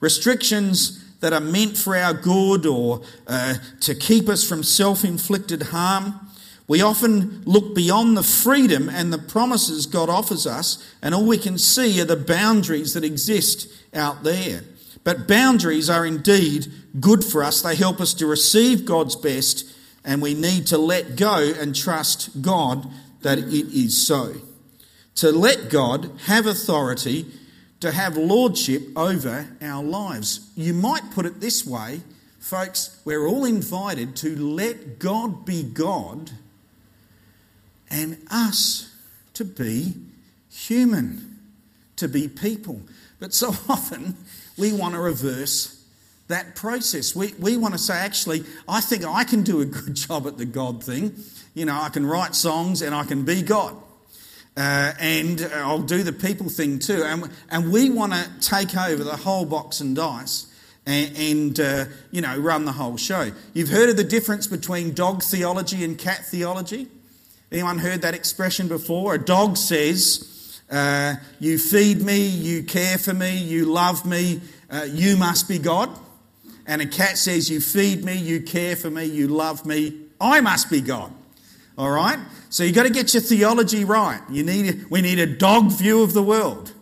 Restrictions 0.00 1.02
that 1.20 1.32
are 1.32 1.40
meant 1.40 1.76
for 1.76 1.96
our 1.96 2.12
good 2.12 2.66
or 2.66 3.02
uh, 3.26 3.54
to 3.80 3.94
keep 3.94 4.28
us 4.28 4.46
from 4.46 4.62
self 4.62 5.02
inflicted 5.02 5.62
harm. 5.64 6.28
We 6.68 6.82
often 6.82 7.42
look 7.46 7.74
beyond 7.74 8.16
the 8.16 8.22
freedom 8.22 8.88
and 8.88 9.12
the 9.12 9.18
promises 9.18 9.86
God 9.86 10.08
offers 10.08 10.46
us, 10.46 10.94
and 11.02 11.14
all 11.14 11.26
we 11.26 11.38
can 11.38 11.58
see 11.58 12.00
are 12.00 12.04
the 12.04 12.16
boundaries 12.16 12.94
that 12.94 13.02
exist 13.02 13.68
out 13.92 14.22
there. 14.22 14.62
But 15.02 15.26
boundaries 15.26 15.90
are 15.90 16.06
indeed 16.06 16.66
good 17.00 17.24
for 17.24 17.42
us. 17.42 17.62
They 17.62 17.74
help 17.74 18.00
us 18.00 18.14
to 18.14 18.26
receive 18.26 18.84
God's 18.84 19.16
best, 19.16 19.74
and 20.04 20.22
we 20.22 20.34
need 20.34 20.66
to 20.68 20.78
let 20.78 21.16
go 21.16 21.52
and 21.58 21.74
trust 21.74 22.42
God 22.42 22.86
that 23.22 23.38
it 23.38 23.74
is 23.74 24.06
so. 24.06 24.34
To 25.16 25.32
let 25.32 25.70
God 25.70 26.10
have 26.26 26.46
authority, 26.46 27.26
to 27.80 27.90
have 27.90 28.16
lordship 28.16 28.82
over 28.96 29.48
our 29.62 29.82
lives. 29.82 30.50
You 30.54 30.74
might 30.74 31.10
put 31.12 31.26
it 31.26 31.40
this 31.40 31.66
way, 31.66 32.02
folks, 32.38 33.00
we're 33.04 33.26
all 33.26 33.44
invited 33.44 34.16
to 34.16 34.36
let 34.36 34.98
God 34.98 35.44
be 35.44 35.62
God 35.62 36.30
and 37.90 38.18
us 38.30 38.94
to 39.34 39.44
be 39.44 39.94
human, 40.50 41.38
to 41.96 42.08
be 42.08 42.28
people. 42.28 42.82
But 43.18 43.32
so 43.32 43.48
often 43.68 44.16
we 44.56 44.72
want 44.72 44.94
to 44.94 45.00
reverse 45.00 45.82
that 46.28 46.54
process. 46.54 47.16
We, 47.16 47.34
we 47.38 47.56
want 47.56 47.74
to 47.74 47.78
say, 47.78 47.94
actually, 47.94 48.44
I 48.68 48.80
think 48.80 49.04
I 49.04 49.24
can 49.24 49.42
do 49.42 49.60
a 49.60 49.64
good 49.64 49.94
job 49.94 50.26
at 50.26 50.38
the 50.38 50.44
God 50.44 50.84
thing. 50.84 51.14
You 51.54 51.64
know, 51.64 51.80
I 51.80 51.88
can 51.88 52.06
write 52.06 52.34
songs 52.34 52.82
and 52.82 52.94
I 52.94 53.04
can 53.04 53.24
be 53.24 53.42
God. 53.42 53.74
Uh, 54.56 54.92
and 54.98 55.40
I'll 55.54 55.82
do 55.82 56.02
the 56.02 56.12
people 56.12 56.48
thing 56.48 56.78
too. 56.78 57.02
And, 57.04 57.30
and 57.50 57.72
we 57.72 57.88
want 57.88 58.12
to 58.12 58.28
take 58.40 58.76
over 58.76 59.02
the 59.02 59.16
whole 59.16 59.44
box 59.44 59.80
and 59.80 59.94
dice 59.96 60.46
and, 60.86 61.16
and 61.16 61.60
uh, 61.60 61.84
you 62.10 62.20
know, 62.20 62.36
run 62.38 62.64
the 62.64 62.72
whole 62.72 62.96
show. 62.96 63.30
You've 63.54 63.68
heard 63.68 63.90
of 63.90 63.96
the 63.96 64.04
difference 64.04 64.46
between 64.46 64.92
dog 64.92 65.22
theology 65.22 65.84
and 65.84 65.96
cat 65.96 66.26
theology? 66.26 66.88
Anyone 67.52 67.78
heard 67.78 68.02
that 68.02 68.14
expression 68.14 68.68
before? 68.68 69.14
A 69.14 69.18
dog 69.18 69.56
says, 69.56 70.60
uh, 70.70 71.16
You 71.38 71.58
feed 71.58 72.02
me, 72.02 72.26
you 72.26 72.62
care 72.62 72.98
for 72.98 73.14
me, 73.14 73.38
you 73.38 73.66
love 73.66 74.06
me, 74.06 74.40
uh, 74.70 74.86
you 74.88 75.16
must 75.16 75.48
be 75.48 75.58
God. 75.58 75.90
And 76.66 76.80
a 76.80 76.86
cat 76.86 77.18
says, 77.18 77.50
You 77.50 77.60
feed 77.60 78.04
me, 78.04 78.14
you 78.14 78.42
care 78.42 78.76
for 78.76 78.90
me, 78.90 79.04
you 79.04 79.28
love 79.28 79.66
me, 79.66 79.98
I 80.20 80.40
must 80.40 80.70
be 80.70 80.80
God. 80.80 81.12
All 81.80 81.90
right? 81.90 82.18
So 82.50 82.62
you've 82.62 82.74
got 82.74 82.82
to 82.82 82.90
get 82.90 83.14
your 83.14 83.22
theology 83.22 83.86
right. 83.86 84.20
You 84.28 84.44
need, 84.44 84.90
we 84.90 85.00
need 85.00 85.18
a 85.18 85.24
dog 85.24 85.72
view 85.72 86.02
of 86.02 86.12
the 86.12 86.22
world, 86.22 86.74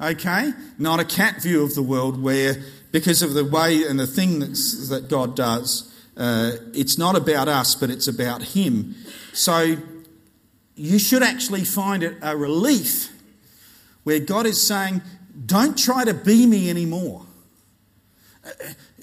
okay? 0.00 0.52
Not 0.78 1.00
a 1.00 1.04
cat 1.04 1.42
view 1.42 1.64
of 1.64 1.74
the 1.74 1.82
world 1.82 2.22
where, 2.22 2.62
because 2.92 3.20
of 3.20 3.34
the 3.34 3.44
way 3.44 3.82
and 3.82 3.98
the 3.98 4.06
thing 4.06 4.38
that 4.38 5.06
God 5.10 5.34
does, 5.34 5.92
uh, 6.16 6.52
it's 6.72 6.96
not 6.96 7.16
about 7.16 7.48
us, 7.48 7.74
but 7.74 7.90
it's 7.90 8.06
about 8.06 8.44
Him. 8.44 8.94
So 9.32 9.74
you 10.76 11.00
should 11.00 11.24
actually 11.24 11.64
find 11.64 12.04
it 12.04 12.16
a 12.22 12.36
relief 12.36 13.10
where 14.04 14.20
God 14.20 14.46
is 14.46 14.64
saying, 14.64 15.02
Don't 15.46 15.76
try 15.76 16.04
to 16.04 16.14
be 16.14 16.46
me 16.46 16.70
anymore. 16.70 17.26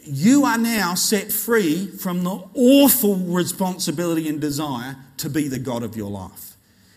You 0.04 0.46
are 0.46 0.58
now 0.58 0.96
set 0.96 1.32
free 1.32 1.88
from 1.88 2.24
the 2.24 2.44
awful 2.54 3.16
responsibility 3.16 4.28
and 4.28 4.42
desire 4.42 4.98
to 5.18 5.30
be 5.30 5.48
the 5.48 5.60
God 5.60 5.84
of 5.84 5.96
your 5.96 6.10
life. 6.10 6.56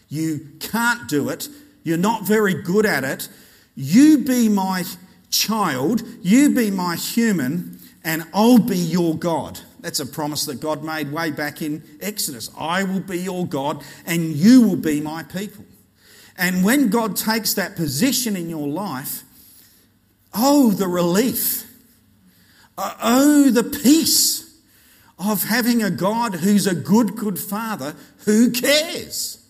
You 0.08 0.46
can't 0.60 1.08
do 1.08 1.28
it. 1.28 1.48
You're 1.82 1.98
not 1.98 2.26
very 2.26 2.54
good 2.54 2.86
at 2.86 3.04
it. 3.04 3.28
You 3.74 4.18
be 4.18 4.48
my 4.48 4.84
child, 5.30 6.02
you 6.22 6.54
be 6.54 6.70
my 6.70 6.96
human, 6.96 7.78
and 8.04 8.24
I'll 8.32 8.58
be 8.58 8.78
your 8.78 9.16
God. 9.16 9.60
That's 9.80 10.00
a 10.00 10.06
promise 10.06 10.46
that 10.46 10.60
God 10.60 10.82
made 10.82 11.12
way 11.12 11.30
back 11.30 11.60
in 11.60 11.82
Exodus. 12.00 12.50
I 12.58 12.84
will 12.84 13.00
be 13.00 13.18
your 13.18 13.46
God 13.46 13.84
and 14.06 14.32
you 14.32 14.62
will 14.62 14.76
be 14.76 15.00
my 15.00 15.24
people. 15.24 15.64
And 16.38 16.64
when 16.64 16.88
God 16.88 17.16
takes 17.16 17.54
that 17.54 17.76
position 17.76 18.34
in 18.36 18.48
your 18.48 18.66
life, 18.66 19.24
oh, 20.32 20.70
the 20.70 20.88
relief. 20.88 21.63
Oh, 22.76 23.50
the 23.50 23.64
peace 23.64 24.58
of 25.18 25.44
having 25.44 25.82
a 25.82 25.90
God 25.90 26.34
who's 26.34 26.66
a 26.66 26.74
good, 26.74 27.16
good 27.16 27.38
father 27.38 27.94
who 28.24 28.50
cares. 28.50 29.44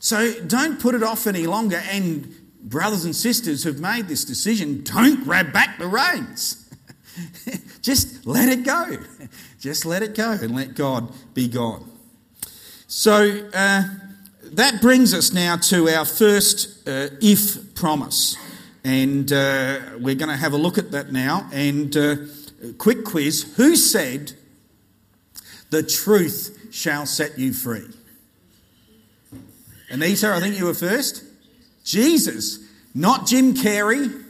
So 0.00 0.40
don't 0.44 0.80
put 0.80 0.94
it 0.94 1.02
off 1.02 1.26
any 1.26 1.46
longer. 1.46 1.82
And 1.90 2.34
brothers 2.62 3.04
and 3.04 3.14
sisters 3.14 3.64
who've 3.64 3.80
made 3.80 4.08
this 4.08 4.24
decision, 4.24 4.82
don't 4.82 5.24
grab 5.24 5.52
back 5.52 5.78
the 5.78 5.86
reins. 5.86 6.64
Just 7.82 8.26
let 8.26 8.48
it 8.48 8.64
go. 8.64 8.96
Just 9.60 9.84
let 9.84 10.02
it 10.02 10.14
go 10.14 10.30
and 10.30 10.54
let 10.54 10.74
God 10.74 11.12
be 11.34 11.48
God. 11.48 11.82
So 12.86 13.48
uh, 13.52 13.82
that 14.42 14.80
brings 14.80 15.12
us 15.12 15.32
now 15.32 15.56
to 15.56 15.88
our 15.88 16.04
first 16.04 16.88
uh, 16.88 17.08
if 17.20 17.74
promise. 17.74 18.36
And 18.84 19.30
uh, 19.32 19.80
we're 19.98 20.14
going 20.14 20.30
to 20.30 20.36
have 20.36 20.52
a 20.52 20.56
look 20.56 20.78
at 20.78 20.92
that 20.92 21.12
now. 21.12 21.48
And 21.52 21.94
uh, 21.96 22.16
quick 22.78 23.04
quiz 23.04 23.54
Who 23.56 23.76
said, 23.76 24.32
The 25.70 25.82
truth 25.82 26.68
shall 26.70 27.06
set 27.06 27.38
you 27.38 27.52
free? 27.52 27.86
Anita, 29.90 30.34
I 30.34 30.40
think 30.40 30.58
you 30.58 30.66
were 30.66 30.74
first. 30.74 31.24
Jesus, 31.84 32.58
not 32.94 33.26
Jim 33.26 33.54
Carrey, 33.54 34.22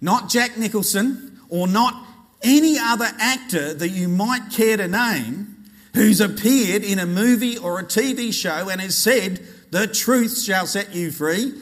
not 0.00 0.30
Jack 0.30 0.56
Nicholson, 0.56 1.38
or 1.50 1.68
not 1.68 2.06
any 2.42 2.78
other 2.78 3.08
actor 3.18 3.74
that 3.74 3.90
you 3.90 4.08
might 4.08 4.50
care 4.50 4.76
to 4.76 4.88
name 4.88 5.52
who's 5.94 6.20
appeared 6.20 6.82
in 6.82 6.98
a 6.98 7.06
movie 7.06 7.58
or 7.58 7.78
a 7.78 7.84
TV 7.84 8.32
show 8.32 8.68
and 8.68 8.80
has 8.80 8.96
said, 8.96 9.40
The 9.70 9.86
truth 9.86 10.40
shall 10.42 10.66
set 10.66 10.94
you 10.94 11.10
free. 11.10 11.52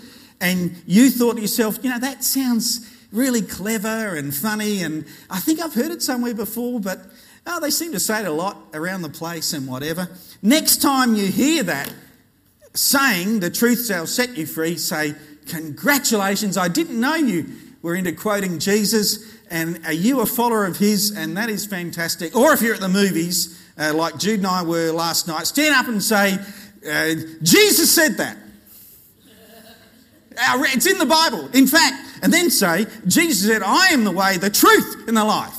And 0.40 0.82
you 0.86 1.10
thought 1.10 1.36
to 1.36 1.42
yourself, 1.42 1.78
you 1.82 1.90
know, 1.90 1.98
that 1.98 2.24
sounds 2.24 2.89
really 3.12 3.42
clever 3.42 4.14
and 4.14 4.34
funny, 4.34 4.82
and 4.82 5.04
I 5.28 5.40
think 5.40 5.60
I've 5.60 5.74
heard 5.74 5.90
it 5.90 6.02
somewhere 6.02 6.34
before, 6.34 6.80
but 6.80 7.00
oh, 7.46 7.60
they 7.60 7.70
seem 7.70 7.92
to 7.92 8.00
say 8.00 8.20
it 8.20 8.26
a 8.26 8.32
lot 8.32 8.56
around 8.74 9.02
the 9.02 9.08
place 9.08 9.52
and 9.52 9.66
whatever. 9.66 10.08
Next 10.42 10.78
time 10.78 11.14
you 11.14 11.26
hear 11.26 11.62
that 11.64 11.92
saying, 12.74 13.40
The 13.40 13.50
truth 13.50 13.86
shall 13.86 14.06
set 14.06 14.36
you 14.36 14.46
free, 14.46 14.76
say, 14.76 15.14
Congratulations, 15.48 16.56
I 16.56 16.68
didn't 16.68 17.00
know 17.00 17.16
you 17.16 17.46
were 17.82 17.94
into 17.94 18.12
quoting 18.12 18.58
Jesus 18.58 19.40
and 19.50 19.84
are 19.84 19.92
you 19.92 20.20
a 20.20 20.26
follower 20.26 20.64
of 20.64 20.76
his? 20.76 21.10
And 21.10 21.36
that 21.36 21.50
is 21.50 21.66
fantastic. 21.66 22.36
Or 22.36 22.52
if 22.52 22.62
you're 22.62 22.74
at 22.74 22.80
the 22.80 22.88
movies, 22.88 23.60
uh, 23.76 23.92
like 23.94 24.16
Jude 24.16 24.38
and 24.38 24.46
I 24.46 24.62
were 24.62 24.92
last 24.92 25.26
night, 25.26 25.46
stand 25.48 25.74
up 25.74 25.88
and 25.88 26.02
say, 26.02 26.34
uh, 26.88 27.14
Jesus 27.42 27.92
said 27.92 28.16
that. 28.18 28.38
It's 30.32 30.86
in 30.86 30.98
the 30.98 31.06
Bible. 31.06 31.48
In 31.52 31.66
fact, 31.66 32.22
and 32.22 32.32
then 32.32 32.50
say, 32.50 32.86
Jesus 33.06 33.46
said, 33.46 33.62
I 33.62 33.88
am 33.88 34.04
the 34.04 34.12
way, 34.12 34.36
the 34.36 34.50
truth, 34.50 35.08
and 35.08 35.16
the 35.16 35.24
life. 35.24 35.56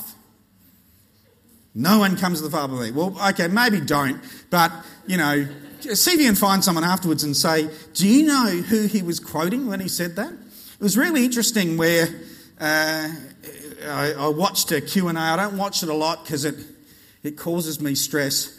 No 1.74 1.98
one 1.98 2.16
comes 2.16 2.38
to 2.38 2.44
the 2.44 2.50
Father 2.50 2.74
but 2.74 2.82
me. 2.82 2.90
Well, 2.90 3.16
okay, 3.30 3.48
maybe 3.48 3.80
don't, 3.80 4.22
but, 4.50 4.72
you 5.06 5.16
know, 5.16 5.46
see 5.80 6.12
if 6.12 6.20
you 6.20 6.26
can 6.26 6.34
find 6.34 6.62
someone 6.62 6.84
afterwards 6.84 7.24
and 7.24 7.36
say, 7.36 7.68
Do 7.94 8.06
you 8.06 8.26
know 8.26 8.46
who 8.46 8.86
he 8.86 9.02
was 9.02 9.20
quoting 9.20 9.66
when 9.66 9.80
he 9.80 9.88
said 9.88 10.16
that? 10.16 10.32
It 10.32 10.80
was 10.80 10.96
really 10.96 11.24
interesting 11.24 11.76
where 11.76 12.08
uh, 12.60 13.08
I, 13.86 14.12
I 14.18 14.28
watched 14.28 14.70
a 14.72 14.80
Q&A. 14.80 15.14
I 15.14 15.36
don't 15.36 15.56
watch 15.56 15.82
it 15.82 15.88
a 15.88 15.94
lot 15.94 16.24
because 16.24 16.44
it, 16.44 16.56
it 17.22 17.36
causes 17.38 17.80
me 17.80 17.94
stress. 17.94 18.58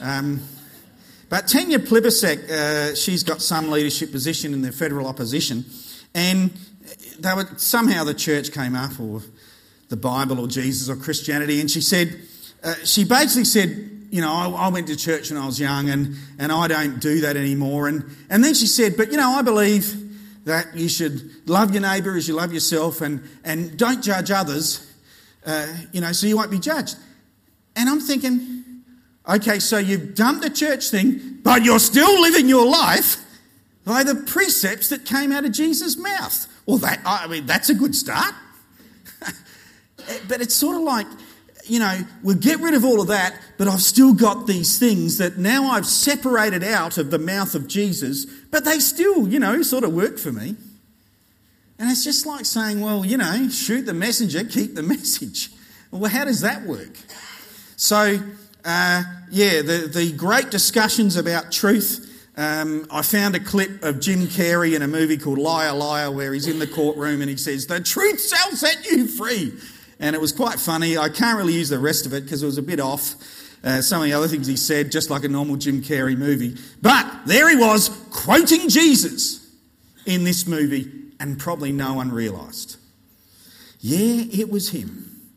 Um, 0.00 0.40
but 1.28 1.48
Tanya 1.48 1.78
Plibersek, 1.78 2.50
uh, 2.50 2.94
she's 2.94 3.24
got 3.24 3.42
some 3.42 3.70
leadership 3.70 4.12
position 4.12 4.52
in 4.54 4.62
the 4.62 4.72
federal 4.72 5.06
opposition, 5.06 5.64
and 6.14 6.50
they 7.18 7.34
were, 7.34 7.48
somehow 7.56 8.04
the 8.04 8.14
church 8.14 8.52
came 8.52 8.76
up, 8.76 8.98
or 9.00 9.22
the 9.88 9.96
Bible, 9.96 10.40
or 10.40 10.48
Jesus, 10.48 10.88
or 10.88 10.96
Christianity, 10.96 11.60
and 11.60 11.70
she 11.70 11.80
said, 11.80 12.20
uh, 12.62 12.74
she 12.84 13.04
basically 13.04 13.44
said, 13.44 13.90
you 14.10 14.20
know, 14.20 14.32
I, 14.32 14.66
I, 14.66 14.68
went 14.68 14.86
to 14.86 14.96
church 14.96 15.30
when 15.30 15.40
I 15.40 15.46
was 15.46 15.60
young, 15.60 15.90
and, 15.90 16.16
and 16.38 16.52
I 16.52 16.68
don't 16.68 17.00
do 17.00 17.20
that 17.22 17.36
anymore. 17.36 17.88
And, 17.88 18.04
and 18.30 18.42
then 18.42 18.54
she 18.54 18.66
said, 18.66 18.96
but 18.96 19.10
you 19.10 19.16
know, 19.16 19.30
I 19.30 19.42
believe 19.42 20.06
that 20.44 20.76
you 20.76 20.88
should 20.88 21.48
love 21.48 21.72
your 21.72 21.82
neighbour 21.82 22.16
as 22.16 22.28
you 22.28 22.34
love 22.34 22.52
yourself 22.52 23.00
and, 23.00 23.20
and 23.44 23.76
don't 23.76 24.02
judge 24.02 24.30
others, 24.30 24.92
uh, 25.44 25.66
you 25.92 26.00
know, 26.00 26.12
so 26.12 26.26
you 26.26 26.36
won't 26.36 26.52
be 26.52 26.58
judged. 26.60 26.96
And 27.74 27.88
I'm 27.88 28.00
thinking, 28.00 28.55
okay, 29.28 29.58
so 29.58 29.78
you've 29.78 30.14
done 30.14 30.40
the 30.40 30.50
church 30.50 30.90
thing, 30.90 31.38
but 31.42 31.64
you're 31.64 31.78
still 31.78 32.20
living 32.20 32.48
your 32.48 32.66
life 32.66 33.16
by 33.84 34.02
the 34.02 34.14
precepts 34.14 34.88
that 34.88 35.04
came 35.04 35.32
out 35.32 35.44
of 35.44 35.52
Jesus' 35.52 35.96
mouth. 35.96 36.46
Well, 36.66 36.78
that, 36.78 37.00
I 37.04 37.26
mean, 37.28 37.46
that's 37.46 37.68
a 37.70 37.74
good 37.74 37.94
start. 37.94 38.34
but 40.28 40.40
it's 40.40 40.54
sort 40.54 40.76
of 40.76 40.82
like, 40.82 41.06
you 41.64 41.78
know, 41.78 41.98
we'll 42.22 42.36
get 42.36 42.60
rid 42.60 42.74
of 42.74 42.84
all 42.84 43.00
of 43.00 43.08
that, 43.08 43.40
but 43.58 43.68
I've 43.68 43.82
still 43.82 44.12
got 44.12 44.46
these 44.46 44.78
things 44.78 45.18
that 45.18 45.38
now 45.38 45.70
I've 45.70 45.86
separated 45.86 46.64
out 46.64 46.98
of 46.98 47.10
the 47.10 47.18
mouth 47.18 47.54
of 47.54 47.68
Jesus, 47.68 48.24
but 48.24 48.64
they 48.64 48.78
still, 48.78 49.28
you 49.28 49.38
know, 49.38 49.62
sort 49.62 49.84
of 49.84 49.92
work 49.92 50.18
for 50.18 50.32
me. 50.32 50.56
And 51.78 51.90
it's 51.90 52.04
just 52.04 52.26
like 52.26 52.44
saying, 52.44 52.80
well, 52.80 53.04
you 53.04 53.16
know, 53.16 53.48
shoot 53.48 53.82
the 53.82 53.94
messenger, 53.94 54.44
keep 54.44 54.74
the 54.74 54.82
message. 54.84 55.50
Well, 55.90 56.10
how 56.10 56.24
does 56.24 56.40
that 56.40 56.62
work? 56.62 56.96
So, 57.76 58.18
uh, 58.66 59.04
yeah, 59.30 59.62
the, 59.62 59.88
the 59.92 60.12
great 60.12 60.50
discussions 60.50 61.16
about 61.16 61.52
truth. 61.52 62.02
Um, 62.36 62.86
I 62.90 63.02
found 63.02 63.36
a 63.36 63.40
clip 63.40 63.82
of 63.84 64.00
Jim 64.00 64.26
Carrey 64.26 64.74
in 64.74 64.82
a 64.82 64.88
movie 64.88 65.16
called 65.16 65.38
Liar 65.38 65.72
Liar 65.72 66.10
where 66.10 66.34
he's 66.34 66.48
in 66.48 66.58
the 66.58 66.66
courtroom 66.66 67.20
and 67.20 67.30
he 67.30 67.36
says, 67.36 67.68
The 67.68 67.80
truth 67.80 68.28
shall 68.28 68.50
set 68.56 68.84
you 68.84 69.06
free. 69.06 69.54
And 70.00 70.16
it 70.16 70.20
was 70.20 70.32
quite 70.32 70.58
funny. 70.58 70.98
I 70.98 71.08
can't 71.08 71.38
really 71.38 71.54
use 71.54 71.68
the 71.68 71.78
rest 71.78 72.06
of 72.06 72.12
it 72.12 72.24
because 72.24 72.42
it 72.42 72.46
was 72.46 72.58
a 72.58 72.62
bit 72.62 72.80
off. 72.80 73.14
Uh, 73.62 73.80
some 73.80 74.02
of 74.02 74.08
the 74.08 74.12
other 74.12 74.28
things 74.28 74.48
he 74.48 74.56
said, 74.56 74.90
just 74.90 75.10
like 75.10 75.22
a 75.22 75.28
normal 75.28 75.56
Jim 75.56 75.80
Carrey 75.80 76.18
movie. 76.18 76.56
But 76.82 77.24
there 77.24 77.48
he 77.48 77.56
was, 77.56 77.88
quoting 78.10 78.68
Jesus 78.68 79.48
in 80.04 80.24
this 80.24 80.46
movie, 80.46 80.90
and 81.18 81.38
probably 81.38 81.72
no 81.72 81.94
one 81.94 82.10
realised. 82.10 82.76
Yeah, 83.80 84.24
it 84.32 84.50
was 84.50 84.70
him. 84.70 85.30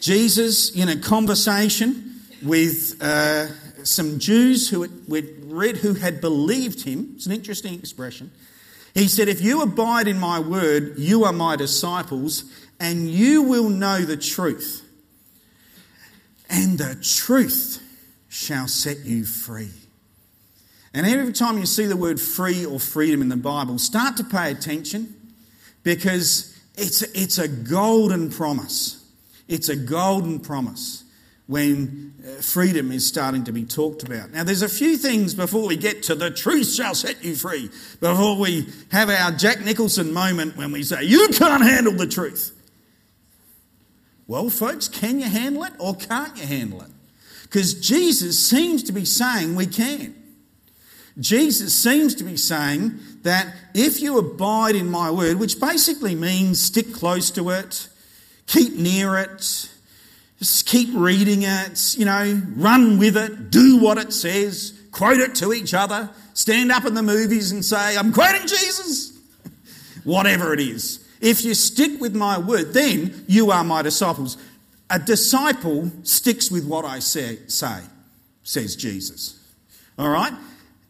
Jesus, 0.00 0.74
in 0.74 0.88
a 0.88 0.96
conversation 0.96 2.11
with 2.42 3.00
uh, 3.00 3.46
some 3.84 4.18
Jews 4.18 4.68
who 4.68 4.86
read 5.08 5.76
who 5.76 5.94
had 5.94 6.20
believed 6.20 6.82
him, 6.82 7.12
it's 7.16 7.26
an 7.26 7.32
interesting 7.32 7.74
expression. 7.74 8.30
He 8.94 9.08
said, 9.08 9.28
If 9.28 9.40
you 9.40 9.62
abide 9.62 10.08
in 10.08 10.18
my 10.18 10.38
word, 10.38 10.98
you 10.98 11.24
are 11.24 11.32
my 11.32 11.56
disciples, 11.56 12.44
and 12.78 13.08
you 13.08 13.42
will 13.42 13.68
know 13.68 14.00
the 14.00 14.16
truth. 14.16 14.88
And 16.50 16.78
the 16.78 17.02
truth 17.02 17.82
shall 18.28 18.68
set 18.68 19.00
you 19.04 19.24
free. 19.24 19.70
And 20.94 21.06
every 21.06 21.32
time 21.32 21.56
you 21.56 21.64
see 21.64 21.86
the 21.86 21.96
word 21.96 22.20
free 22.20 22.66
or 22.66 22.78
freedom 22.78 23.22
in 23.22 23.30
the 23.30 23.36
Bible, 23.36 23.78
start 23.78 24.18
to 24.18 24.24
pay 24.24 24.50
attention 24.50 25.14
because 25.82 26.58
it's 26.76 27.02
it's 27.02 27.38
a 27.38 27.48
golden 27.48 28.30
promise. 28.30 28.98
It's 29.48 29.70
a 29.70 29.76
golden 29.76 30.40
promise 30.40 31.04
when 31.52 32.14
uh, 32.24 32.40
freedom 32.40 32.90
is 32.90 33.06
starting 33.06 33.44
to 33.44 33.52
be 33.52 33.62
talked 33.62 34.02
about. 34.02 34.32
Now, 34.32 34.42
there's 34.42 34.62
a 34.62 34.68
few 34.68 34.96
things 34.96 35.34
before 35.34 35.68
we 35.68 35.76
get 35.76 36.02
to 36.04 36.14
the 36.14 36.30
truth 36.30 36.72
shall 36.72 36.94
set 36.94 37.22
you 37.22 37.36
free, 37.36 37.68
before 38.00 38.38
we 38.38 38.68
have 38.90 39.10
our 39.10 39.32
Jack 39.32 39.60
Nicholson 39.60 40.14
moment 40.14 40.56
when 40.56 40.72
we 40.72 40.82
say, 40.82 41.02
You 41.04 41.28
can't 41.32 41.62
handle 41.62 41.92
the 41.92 42.06
truth. 42.06 42.58
Well, 44.26 44.48
folks, 44.48 44.88
can 44.88 45.20
you 45.20 45.26
handle 45.26 45.64
it 45.64 45.74
or 45.78 45.94
can't 45.94 46.34
you 46.38 46.46
handle 46.46 46.80
it? 46.80 46.90
Because 47.42 47.74
Jesus 47.74 48.38
seems 48.38 48.82
to 48.84 48.92
be 48.92 49.04
saying 49.04 49.54
we 49.54 49.66
can. 49.66 50.14
Jesus 51.18 51.74
seems 51.74 52.14
to 52.14 52.24
be 52.24 52.38
saying 52.38 52.98
that 53.22 53.54
if 53.74 54.00
you 54.00 54.16
abide 54.16 54.74
in 54.74 54.90
my 54.90 55.10
word, 55.10 55.38
which 55.38 55.60
basically 55.60 56.14
means 56.14 56.62
stick 56.62 56.94
close 56.94 57.30
to 57.32 57.50
it, 57.50 57.88
keep 58.46 58.74
near 58.74 59.18
it, 59.18 59.68
just 60.42 60.66
keep 60.66 60.88
reading 60.92 61.42
it, 61.44 61.96
you 61.96 62.04
know, 62.04 62.42
run 62.56 62.98
with 62.98 63.16
it, 63.16 63.50
do 63.50 63.78
what 63.78 63.96
it 63.96 64.12
says, 64.12 64.76
quote 64.90 65.18
it 65.18 65.36
to 65.36 65.52
each 65.52 65.72
other, 65.72 66.10
stand 66.34 66.72
up 66.72 66.84
in 66.84 66.94
the 66.94 67.02
movies 67.02 67.52
and 67.52 67.64
say, 67.64 67.96
I'm 67.96 68.12
quoting 68.12 68.48
Jesus. 68.48 69.16
Whatever 70.04 70.52
it 70.52 70.58
is. 70.58 71.08
If 71.20 71.44
you 71.44 71.54
stick 71.54 72.00
with 72.00 72.16
my 72.16 72.38
word, 72.38 72.74
then 72.74 73.24
you 73.28 73.52
are 73.52 73.62
my 73.62 73.82
disciples. 73.82 74.36
A 74.90 74.98
disciple 74.98 75.92
sticks 76.02 76.50
with 76.50 76.66
what 76.66 76.84
I 76.84 76.98
say, 76.98 77.38
say 77.46 77.78
says 78.42 78.74
Jesus. 78.74 79.38
All 79.96 80.10
right? 80.10 80.32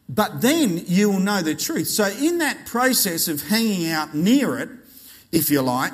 But 0.09 0.41
then 0.41 0.83
you 0.87 1.11
will 1.11 1.21
know 1.21 1.43
the 1.43 1.55
truth. 1.55 1.89
So, 1.89 2.07
in 2.07 2.39
that 2.39 2.65
process 2.65 3.29
of 3.29 3.43
hanging 3.49 3.91
out 3.91 4.15
near 4.15 4.59
it, 4.59 4.71
if 5.31 5.51
you 5.51 5.61
like, 5.61 5.93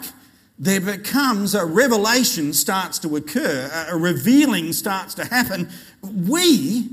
there 0.58 0.80
becomes 0.80 1.54
a 1.54 1.64
revelation 1.64 2.52
starts 2.52 2.98
to 3.00 3.16
occur, 3.16 3.86
a 3.88 3.96
revealing 3.96 4.72
starts 4.72 5.14
to 5.14 5.24
happen. 5.24 5.70
We 6.02 6.88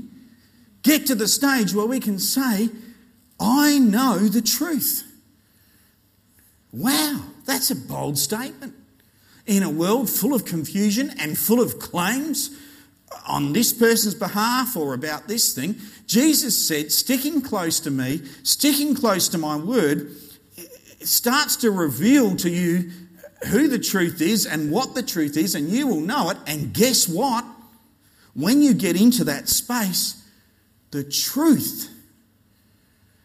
get 0.82 1.06
to 1.06 1.16
the 1.16 1.26
stage 1.26 1.74
where 1.74 1.86
we 1.86 1.98
can 1.98 2.18
say, 2.20 2.68
I 3.40 3.78
know 3.78 4.18
the 4.18 4.40
truth. 4.40 5.02
Wow, 6.72 7.22
that's 7.44 7.70
a 7.70 7.76
bold 7.76 8.18
statement. 8.18 8.74
In 9.46 9.62
a 9.62 9.70
world 9.70 10.08
full 10.08 10.34
of 10.34 10.44
confusion 10.44 11.12
and 11.18 11.36
full 11.36 11.60
of 11.60 11.78
claims 11.78 12.50
on 13.26 13.52
this 13.52 13.72
person's 13.72 14.14
behalf 14.14 14.76
or 14.76 14.94
about 14.94 15.26
this 15.26 15.54
thing, 15.54 15.76
Jesus 16.06 16.68
said, 16.68 16.92
sticking 16.92 17.42
close 17.42 17.80
to 17.80 17.90
me, 17.90 18.22
sticking 18.44 18.94
close 18.94 19.28
to 19.30 19.38
my 19.38 19.56
word, 19.56 20.12
starts 21.00 21.56
to 21.56 21.70
reveal 21.70 22.36
to 22.36 22.50
you 22.50 22.90
who 23.44 23.68
the 23.68 23.78
truth 23.78 24.20
is 24.20 24.46
and 24.46 24.70
what 24.70 24.94
the 24.94 25.02
truth 25.02 25.36
is, 25.36 25.54
and 25.54 25.68
you 25.68 25.86
will 25.86 26.00
know 26.00 26.30
it. 26.30 26.38
And 26.46 26.72
guess 26.72 27.08
what? 27.08 27.44
When 28.34 28.62
you 28.62 28.74
get 28.74 29.00
into 29.00 29.24
that 29.24 29.48
space, 29.48 30.22
the 30.90 31.04
truth 31.04 31.90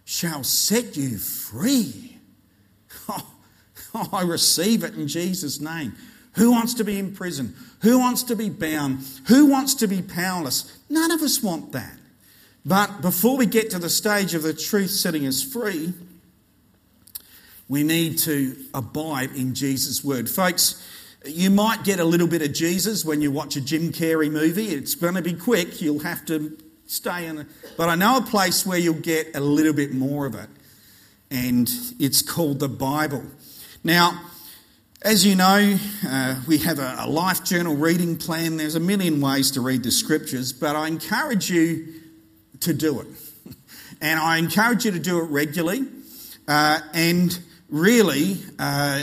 shall 0.05 0.43
set 0.43 0.97
you 0.97 1.17
free. 1.17 2.17
Oh, 3.07 3.33
oh, 3.95 4.09
I 4.13 4.23
receive 4.23 4.83
it 4.83 4.95
in 4.95 5.07
Jesus' 5.07 5.59
name. 5.59 5.95
Who 6.35 6.51
wants 6.51 6.73
to 6.75 6.83
be 6.83 6.97
in 6.97 7.13
prison? 7.13 7.55
Who 7.81 7.99
wants 7.99 8.23
to 8.23 8.35
be 8.35 8.49
bound? 8.49 9.05
Who 9.27 9.47
wants 9.47 9.73
to 9.75 9.87
be 9.87 10.01
powerless? 10.01 10.77
None 10.89 11.11
of 11.11 11.21
us 11.21 11.43
want 11.43 11.71
that. 11.73 11.97
But 12.65 13.01
before 13.01 13.37
we 13.37 13.45
get 13.45 13.71
to 13.71 13.79
the 13.79 13.89
stage 13.89 14.33
of 14.33 14.43
the 14.43 14.53
truth 14.53 14.91
setting 14.91 15.25
us 15.25 15.41
free, 15.41 15.93
we 17.71 17.83
need 17.83 18.17
to 18.17 18.53
abide 18.73 19.31
in 19.31 19.55
Jesus' 19.55 20.03
word. 20.03 20.29
Folks, 20.29 20.85
you 21.23 21.49
might 21.49 21.85
get 21.85 22.01
a 22.01 22.03
little 22.03 22.27
bit 22.27 22.41
of 22.41 22.51
Jesus 22.51 23.05
when 23.05 23.21
you 23.21 23.31
watch 23.31 23.55
a 23.55 23.61
Jim 23.61 23.93
Carrey 23.93 24.29
movie. 24.29 24.67
It's 24.67 24.93
going 24.93 25.13
to 25.13 25.21
be 25.21 25.33
quick. 25.33 25.81
You'll 25.81 25.99
have 25.99 26.25
to 26.25 26.57
stay 26.85 27.27
in 27.27 27.37
it. 27.37 27.47
But 27.77 27.87
I 27.87 27.95
know 27.95 28.17
a 28.17 28.23
place 28.23 28.65
where 28.65 28.77
you'll 28.77 28.95
get 28.95 29.37
a 29.37 29.39
little 29.39 29.71
bit 29.71 29.93
more 29.93 30.25
of 30.25 30.35
it, 30.35 30.49
and 31.31 31.71
it's 31.97 32.21
called 32.21 32.59
the 32.59 32.67
Bible. 32.67 33.23
Now, 33.85 34.21
as 35.01 35.25
you 35.25 35.37
know, 35.37 35.77
uh, 36.05 36.41
we 36.49 36.57
have 36.57 36.77
a, 36.77 36.97
a 36.99 37.09
life 37.09 37.45
journal 37.45 37.77
reading 37.77 38.17
plan. 38.17 38.57
There's 38.57 38.75
a 38.75 38.81
million 38.81 39.21
ways 39.21 39.49
to 39.51 39.61
read 39.61 39.83
the 39.83 39.91
scriptures, 39.91 40.51
but 40.51 40.75
I 40.75 40.89
encourage 40.89 41.49
you 41.49 41.87
to 42.59 42.73
do 42.73 42.99
it. 42.99 43.07
And 44.03 44.19
I 44.19 44.39
encourage 44.39 44.83
you 44.83 44.91
to 44.91 44.99
do 44.99 45.19
it 45.19 45.29
regularly. 45.29 45.85
Uh, 46.47 46.79
and 46.91 47.39
really, 47.71 48.37
uh, 48.59 49.01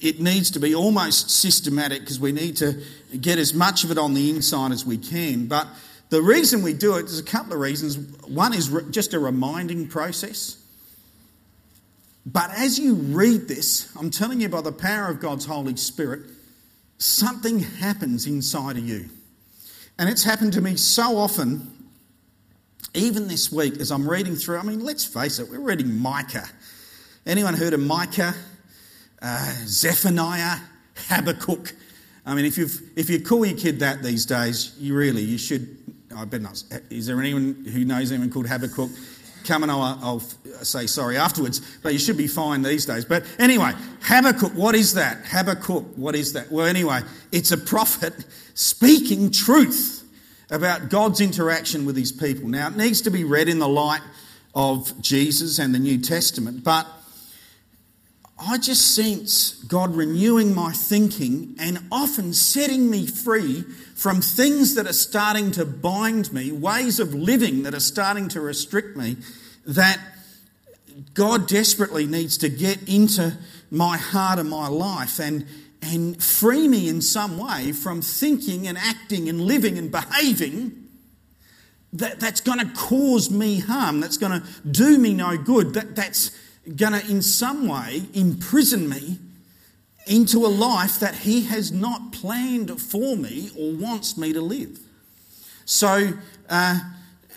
it 0.00 0.20
needs 0.20 0.52
to 0.52 0.60
be 0.60 0.74
almost 0.74 1.30
systematic 1.30 2.00
because 2.00 2.20
we 2.20 2.32
need 2.32 2.56
to 2.58 2.80
get 3.20 3.38
as 3.38 3.52
much 3.52 3.82
of 3.82 3.90
it 3.90 3.98
on 3.98 4.14
the 4.14 4.30
inside 4.30 4.70
as 4.72 4.86
we 4.86 4.96
can. 4.96 5.46
But 5.46 5.66
the 6.10 6.22
reason 6.22 6.62
we 6.62 6.74
do 6.74 6.96
it, 6.96 7.02
there's 7.02 7.18
a 7.18 7.24
couple 7.24 7.54
of 7.54 7.60
reasons. 7.60 7.96
One 8.28 8.54
is 8.54 8.70
re- 8.70 8.84
just 8.90 9.14
a 9.14 9.18
reminding 9.18 9.88
process. 9.88 10.56
But 12.26 12.50
as 12.50 12.78
you 12.78 12.94
read 12.94 13.48
this, 13.48 13.94
I'm 13.96 14.10
telling 14.10 14.40
you 14.40 14.48
by 14.48 14.60
the 14.60 14.72
power 14.72 15.08
of 15.08 15.20
God's 15.20 15.46
Holy 15.46 15.76
Spirit, 15.76 16.22
something 16.98 17.60
happens 17.60 18.26
inside 18.26 18.76
of 18.76 18.86
you. 18.86 19.08
And 19.98 20.08
it's 20.08 20.24
happened 20.24 20.52
to 20.54 20.60
me 20.60 20.76
so 20.76 21.16
often, 21.16 21.70
even 22.94 23.28
this 23.28 23.50
week, 23.50 23.78
as 23.78 23.90
I'm 23.90 24.08
reading 24.08 24.34
through. 24.34 24.58
I 24.58 24.62
mean, 24.62 24.80
let's 24.80 25.04
face 25.04 25.38
it, 25.38 25.48
we're 25.50 25.60
reading 25.60 25.98
Micah. 25.98 26.48
Anyone 27.26 27.52
heard 27.54 27.74
of 27.74 27.80
Micah, 27.80 28.34
uh, 29.20 29.52
Zephaniah, 29.66 30.56
Habakkuk? 31.08 31.74
I 32.24 32.34
mean, 32.34 32.46
if, 32.46 32.56
you 32.56 32.66
if 32.96 33.10
you 33.10 33.20
call 33.20 33.44
your 33.44 33.58
kid 33.58 33.80
that 33.80 34.02
these 34.02 34.24
days, 34.24 34.74
you 34.78 34.94
really, 34.94 35.22
you 35.22 35.36
should. 35.36 35.76
I 36.16 36.24
bet 36.24 36.40
not. 36.40 36.62
Is 36.88 37.06
there 37.06 37.20
anyone 37.20 37.66
who 37.70 37.84
knows 37.84 38.10
anyone 38.10 38.30
called 38.30 38.48
Habakkuk? 38.48 38.90
Come 39.44 39.62
and 39.62 39.70
I'll, 39.70 39.98
I'll 40.02 40.20
say 40.20 40.86
sorry 40.86 41.16
afterwards, 41.18 41.60
but 41.82 41.92
you 41.92 41.98
should 41.98 42.16
be 42.16 42.26
fine 42.26 42.62
these 42.62 42.86
days. 42.86 43.04
But 43.04 43.24
anyway, 43.38 43.72
Habakkuk, 44.02 44.52
what 44.54 44.74
is 44.74 44.94
that? 44.94 45.18
Habakkuk, 45.26 45.84
what 45.96 46.14
is 46.14 46.32
that? 46.32 46.50
Well, 46.50 46.66
anyway, 46.66 47.00
it's 47.32 47.52
a 47.52 47.58
prophet 47.58 48.14
speaking 48.54 49.30
truth 49.30 50.04
about 50.50 50.88
God's 50.88 51.20
interaction 51.20 51.84
with 51.84 51.96
his 51.96 52.12
people. 52.12 52.48
Now, 52.48 52.68
it 52.68 52.76
needs 52.76 53.02
to 53.02 53.10
be 53.10 53.24
read 53.24 53.48
in 53.48 53.58
the 53.58 53.68
light 53.68 54.02
of 54.54 55.00
Jesus 55.00 55.58
and 55.58 55.74
the 55.74 55.78
New 55.78 55.98
Testament, 55.98 56.64
but 56.64 56.86
I 58.42 58.56
just 58.56 58.94
sense 58.94 59.52
God 59.64 59.94
renewing 59.94 60.54
my 60.54 60.72
thinking 60.72 61.56
and 61.58 61.78
often 61.92 62.32
setting 62.32 62.88
me 62.88 63.06
free 63.06 63.62
from 63.94 64.22
things 64.22 64.74
that 64.76 64.86
are 64.86 64.94
starting 64.94 65.50
to 65.52 65.66
bind 65.66 66.32
me, 66.32 66.50
ways 66.50 67.00
of 67.00 67.12
living 67.14 67.64
that 67.64 67.74
are 67.74 67.80
starting 67.80 68.28
to 68.30 68.40
restrict 68.40 68.96
me, 68.96 69.18
that 69.66 70.00
God 71.12 71.46
desperately 71.48 72.06
needs 72.06 72.38
to 72.38 72.48
get 72.48 72.88
into 72.88 73.36
my 73.70 73.98
heart 73.98 74.38
and 74.38 74.48
my 74.48 74.68
life. 74.68 75.20
And, 75.20 75.46
and 75.82 76.22
free 76.22 76.66
me 76.66 76.88
in 76.88 77.02
some 77.02 77.36
way 77.36 77.72
from 77.72 78.00
thinking 78.00 78.66
and 78.66 78.78
acting 78.78 79.28
and 79.28 79.42
living 79.42 79.76
and 79.76 79.90
behaving 79.92 80.88
that, 81.92 82.20
that's 82.20 82.40
going 82.40 82.58
to 82.58 82.72
cause 82.74 83.30
me 83.30 83.58
harm, 83.60 84.00
that's 84.00 84.16
going 84.16 84.40
to 84.40 84.46
do 84.66 84.96
me 84.96 85.12
no 85.12 85.36
good, 85.36 85.74
that, 85.74 85.94
that's 85.94 86.30
going 86.76 86.92
to 86.92 87.10
in 87.10 87.22
some 87.22 87.66
way 87.66 88.02
imprison 88.12 88.88
me 88.88 89.18
into 90.06 90.44
a 90.44 90.48
life 90.48 91.00
that 91.00 91.14
He 91.14 91.42
has 91.42 91.70
not 91.72 92.12
planned 92.12 92.80
for 92.80 93.16
me 93.16 93.50
or 93.56 93.72
wants 93.72 94.16
me 94.16 94.32
to 94.32 94.40
live. 94.40 94.78
So, 95.64 96.14
uh, 96.48 96.80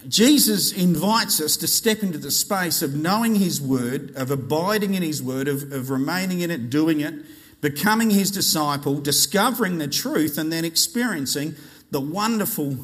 Jesus 0.07 0.73
invites 0.73 1.39
us 1.39 1.55
to 1.57 1.67
step 1.67 2.03
into 2.03 2.17
the 2.17 2.31
space 2.31 2.81
of 2.81 2.93
knowing 2.93 3.35
His 3.35 3.61
Word, 3.61 4.13
of 4.15 4.31
abiding 4.31 4.95
in 4.95 5.03
His 5.03 5.23
Word, 5.23 5.47
of, 5.47 5.71
of 5.71 5.89
remaining 5.89 6.41
in 6.41 6.51
it, 6.51 6.69
doing 6.69 6.99
it, 6.99 7.13
becoming 7.61 8.09
His 8.09 8.31
disciple, 8.31 8.99
discovering 8.99 9.77
the 9.77 9.87
truth, 9.87 10.37
and 10.37 10.51
then 10.51 10.65
experiencing 10.65 11.55
the 11.91 12.01
wonderful 12.01 12.77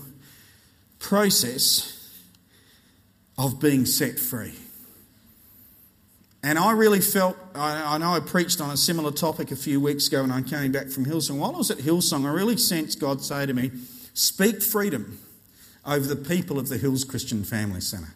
process 0.99 1.95
of 3.37 3.59
being 3.59 3.85
set 3.85 4.19
free. 4.19 4.53
And 6.41 6.57
I 6.57 6.71
really 6.71 7.01
felt, 7.01 7.37
I, 7.53 7.95
I, 7.95 7.97
know 7.97 8.13
I 8.13 8.21
preached 8.21 8.61
on 8.61 8.69
a 8.69 8.77
similar 8.77 9.11
topic 9.11 9.51
a 9.51 9.57
few 9.57 9.81
weeks 9.81 10.07
ago 10.07 10.21
when 10.21 10.31
I 10.31 10.41
came 10.41 10.71
back 10.71 10.87
from 10.87 11.05
Hillsong. 11.05 11.37
While 11.37 11.53
I 11.53 11.57
was 11.57 11.69
at 11.69 11.79
Hillsong, 11.79 12.25
I 12.25 12.31
really 12.31 12.55
sensed 12.55 12.99
God 12.99 13.21
say 13.21 13.45
to 13.45 13.53
me, 13.53 13.71
Speak 14.13 14.61
freedom 14.61 15.19
over 15.85 16.07
the 16.07 16.15
people 16.15 16.57
of 16.57 16.69
the 16.69 16.77
Hills 16.77 17.03
Christian 17.03 17.43
Family 17.43 17.81
Centre. 17.81 18.13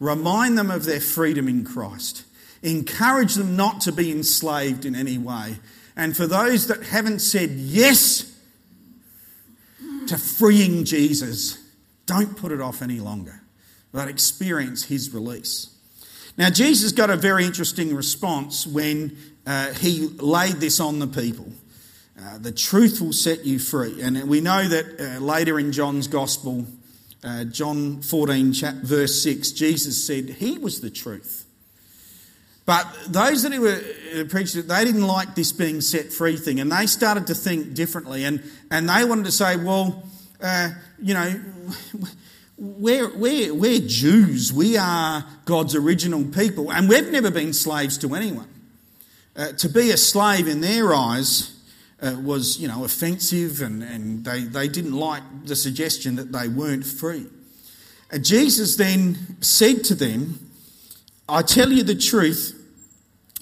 Remind 0.00 0.58
them 0.58 0.70
of 0.70 0.84
their 0.84 1.00
freedom 1.00 1.48
in 1.48 1.64
Christ. 1.64 2.24
Encourage 2.62 3.34
them 3.34 3.56
not 3.56 3.80
to 3.82 3.92
be 3.92 4.10
enslaved 4.10 4.84
in 4.84 4.94
any 4.94 5.16
way. 5.16 5.56
And 5.96 6.16
for 6.16 6.26
those 6.26 6.66
that 6.68 6.82
haven't 6.84 7.20
said 7.20 7.50
yes 7.50 8.28
to 10.08 10.18
freeing 10.18 10.84
Jesus, 10.84 11.58
don't 12.06 12.36
put 12.36 12.52
it 12.52 12.60
off 12.60 12.82
any 12.82 13.00
longer, 13.00 13.42
but 13.92 14.08
experience 14.08 14.84
his 14.84 15.12
release. 15.14 15.70
Now, 16.38 16.50
Jesus 16.50 16.92
got 16.92 17.10
a 17.10 17.16
very 17.16 17.44
interesting 17.44 17.94
response 17.94 18.66
when 18.66 19.16
uh, 19.46 19.72
he 19.74 20.08
laid 20.08 20.54
this 20.56 20.80
on 20.80 20.98
the 20.98 21.06
people. 21.06 21.46
Uh, 22.18 22.38
the 22.38 22.52
truth 22.52 23.00
will 23.00 23.12
set 23.12 23.44
you 23.44 23.58
free. 23.58 24.00
And 24.00 24.28
we 24.28 24.40
know 24.40 24.66
that 24.66 25.00
uh, 25.00 25.20
later 25.20 25.58
in 25.58 25.72
John's 25.72 26.06
Gospel, 26.06 26.66
uh, 27.24 27.44
John 27.44 28.00
14, 28.02 28.52
verse 28.82 29.22
6, 29.22 29.52
Jesus 29.52 30.06
said 30.06 30.28
he 30.28 30.58
was 30.58 30.80
the 30.80 30.90
truth. 30.90 31.46
But 32.64 32.86
those 33.08 33.42
that 33.42 33.58
were 33.58 33.80
uh, 34.20 34.24
preaching, 34.28 34.66
they 34.66 34.84
didn't 34.84 35.06
like 35.06 35.34
this 35.34 35.52
being 35.52 35.80
set 35.80 36.12
free 36.12 36.36
thing, 36.36 36.60
and 36.60 36.70
they 36.70 36.86
started 36.86 37.26
to 37.26 37.34
think 37.34 37.74
differently. 37.74 38.24
And, 38.24 38.42
and 38.70 38.88
they 38.88 39.04
wanted 39.04 39.24
to 39.24 39.32
say, 39.32 39.56
well, 39.56 40.04
uh, 40.40 40.70
you 41.00 41.14
know, 41.14 41.40
we're, 42.56 43.14
we're, 43.16 43.54
we're 43.54 43.80
Jews. 43.80 44.52
We 44.52 44.76
are 44.76 45.24
God's 45.44 45.74
original 45.74 46.24
people, 46.24 46.72
and 46.72 46.88
we've 46.88 47.10
never 47.10 47.30
been 47.30 47.52
slaves 47.52 47.98
to 47.98 48.14
anyone. 48.14 48.48
Uh, 49.34 49.52
to 49.52 49.68
be 49.68 49.90
a 49.90 49.96
slave 49.96 50.46
in 50.46 50.60
their 50.60 50.92
eyes 50.94 51.58
uh, 52.02 52.16
was, 52.22 52.58
you 52.58 52.68
know, 52.68 52.84
offensive 52.84 53.62
and, 53.62 53.82
and 53.82 54.24
they, 54.24 54.40
they 54.40 54.68
didn't 54.68 54.92
like 54.92 55.22
the 55.44 55.56
suggestion 55.56 56.16
that 56.16 56.32
they 56.32 56.48
weren't 56.48 56.84
free. 56.84 57.26
Uh, 58.12 58.18
Jesus 58.18 58.76
then 58.76 59.36
said 59.40 59.84
to 59.84 59.94
them, 59.94 60.50
I 61.28 61.40
tell 61.42 61.72
you 61.72 61.82
the 61.82 61.94
truth, 61.94 62.58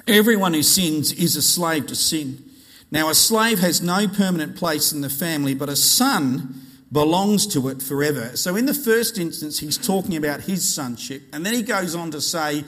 everyone 0.06 0.54
who 0.54 0.62
sins 0.62 1.12
is 1.12 1.34
a 1.34 1.42
slave 1.42 1.86
to 1.88 1.96
sin. 1.96 2.44
Now, 2.92 3.08
a 3.08 3.14
slave 3.14 3.58
has 3.60 3.80
no 3.80 4.06
permanent 4.06 4.56
place 4.56 4.92
in 4.92 5.00
the 5.00 5.10
family, 5.10 5.54
but 5.54 5.68
a 5.68 5.76
son 5.76 6.60
belongs 6.92 7.46
to 7.48 7.68
it 7.68 7.82
forever. 7.82 8.36
So, 8.36 8.56
in 8.56 8.66
the 8.66 8.74
first 8.74 9.18
instance, 9.18 9.58
he's 9.58 9.78
talking 9.78 10.16
about 10.16 10.40
his 10.40 10.72
sonship, 10.72 11.22
and 11.32 11.44
then 11.44 11.54
he 11.54 11.62
goes 11.62 11.94
on 11.94 12.10
to 12.12 12.20
say 12.20 12.64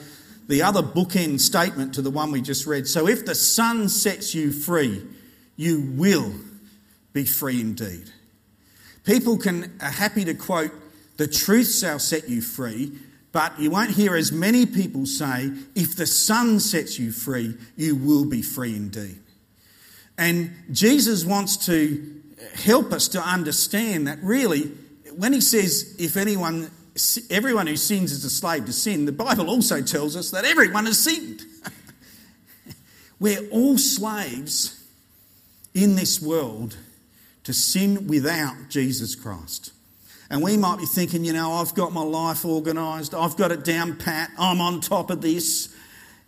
the 0.49 0.63
other 0.63 0.83
bookend 0.83 1.41
statement 1.41 1.95
to 1.95 2.03
the 2.03 2.11
one 2.11 2.31
we 2.31 2.41
just 2.41 2.67
read. 2.67 2.87
So, 2.87 3.09
if 3.09 3.27
the 3.27 3.35
Son 3.35 3.89
sets 3.89 4.35
you 4.35 4.53
free, 4.53 5.03
you 5.57 5.93
will 5.97 6.33
be 7.13 7.25
free 7.25 7.61
indeed. 7.61 8.11
People 9.05 9.37
can 9.37 9.73
are 9.81 9.91
happy 9.91 10.25
to 10.25 10.35
quote, 10.35 10.71
the 11.17 11.27
truth 11.27 11.75
shall 11.75 11.99
set 11.99 12.29
you 12.29 12.41
free, 12.41 12.93
but 13.33 13.59
you 13.59 13.71
won't 13.71 13.91
hear 13.91 14.15
as 14.15 14.31
many 14.31 14.67
people 14.67 15.07
say, 15.07 15.51
if 15.75 15.97
the 15.97 16.07
Son 16.07 16.61
sets 16.61 16.99
you 16.99 17.13
free, 17.13 17.57
you 17.77 17.97
will 17.97 18.25
be 18.25 18.43
free 18.43 18.77
indeed. 18.77 19.19
And 20.17 20.53
Jesus 20.71 21.25
wants 21.25 21.67
to 21.67 22.22
help 22.55 22.93
us 22.93 23.09
to 23.09 23.21
understand 23.21 24.07
that 24.07 24.19
really, 24.23 24.71
when 25.17 25.33
he 25.33 25.41
says, 25.41 25.97
if 25.99 26.17
anyone, 26.17 26.71
everyone 27.31 27.67
who 27.67 27.77
sins 27.77 28.13
is 28.13 28.25
a 28.25 28.31
slave 28.31 28.67
to 28.67 28.73
sin, 28.73 29.05
the 29.05 29.13
Bible 29.13 29.49
also 29.49 29.83
tells 29.83 30.17
us 30.17 30.31
that 30.31 30.45
everyone 30.45 30.87
has 30.87 31.03
sinned. 31.03 31.43
We're 33.21 33.49
all 33.51 33.79
slaves 33.79 34.85
in 35.75 35.97
this 35.97 36.21
world 36.21 36.77
to 37.45 37.53
sin 37.53 38.07
without 38.07 38.69
Jesus 38.69 39.15
Christ. 39.15 39.73
And 40.31 40.43
we 40.43 40.57
might 40.57 40.79
be 40.79 40.87
thinking, 40.87 41.25
you 41.25 41.33
know, 41.33 41.53
I've 41.53 41.75
got 41.75 41.93
my 41.93 42.03
life 42.03 42.45
organised, 42.45 43.15
I've 43.15 43.37
got 43.37 43.53
it 43.53 43.65
down 43.65 43.97
pat, 43.97 44.31
I'm 44.39 44.61
on 44.61 44.81
top 44.81 45.11
of 45.11 45.21
this. 45.21 45.75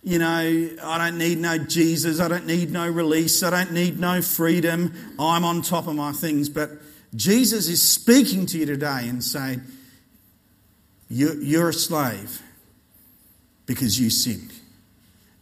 You 0.04 0.18
know, 0.18 0.70
I 0.82 0.98
don't 0.98 1.16
need 1.16 1.38
no 1.38 1.56
Jesus, 1.56 2.20
I 2.20 2.28
don't 2.28 2.46
need 2.46 2.70
no 2.70 2.86
release, 2.86 3.42
I 3.42 3.48
don't 3.48 3.72
need 3.72 3.98
no 3.98 4.20
freedom, 4.20 4.92
I'm 5.18 5.44
on 5.46 5.62
top 5.62 5.86
of 5.86 5.94
my 5.94 6.12
things. 6.12 6.50
But 6.50 6.72
Jesus 7.14 7.68
is 7.68 7.80
speaking 7.80 8.44
to 8.46 8.58
you 8.58 8.66
today 8.66 9.08
and 9.08 9.24
saying, 9.24 9.62
You're 11.08 11.70
a 11.70 11.72
slave 11.72 12.42
because 13.64 13.98
you 13.98 14.10
sinned. 14.10 14.52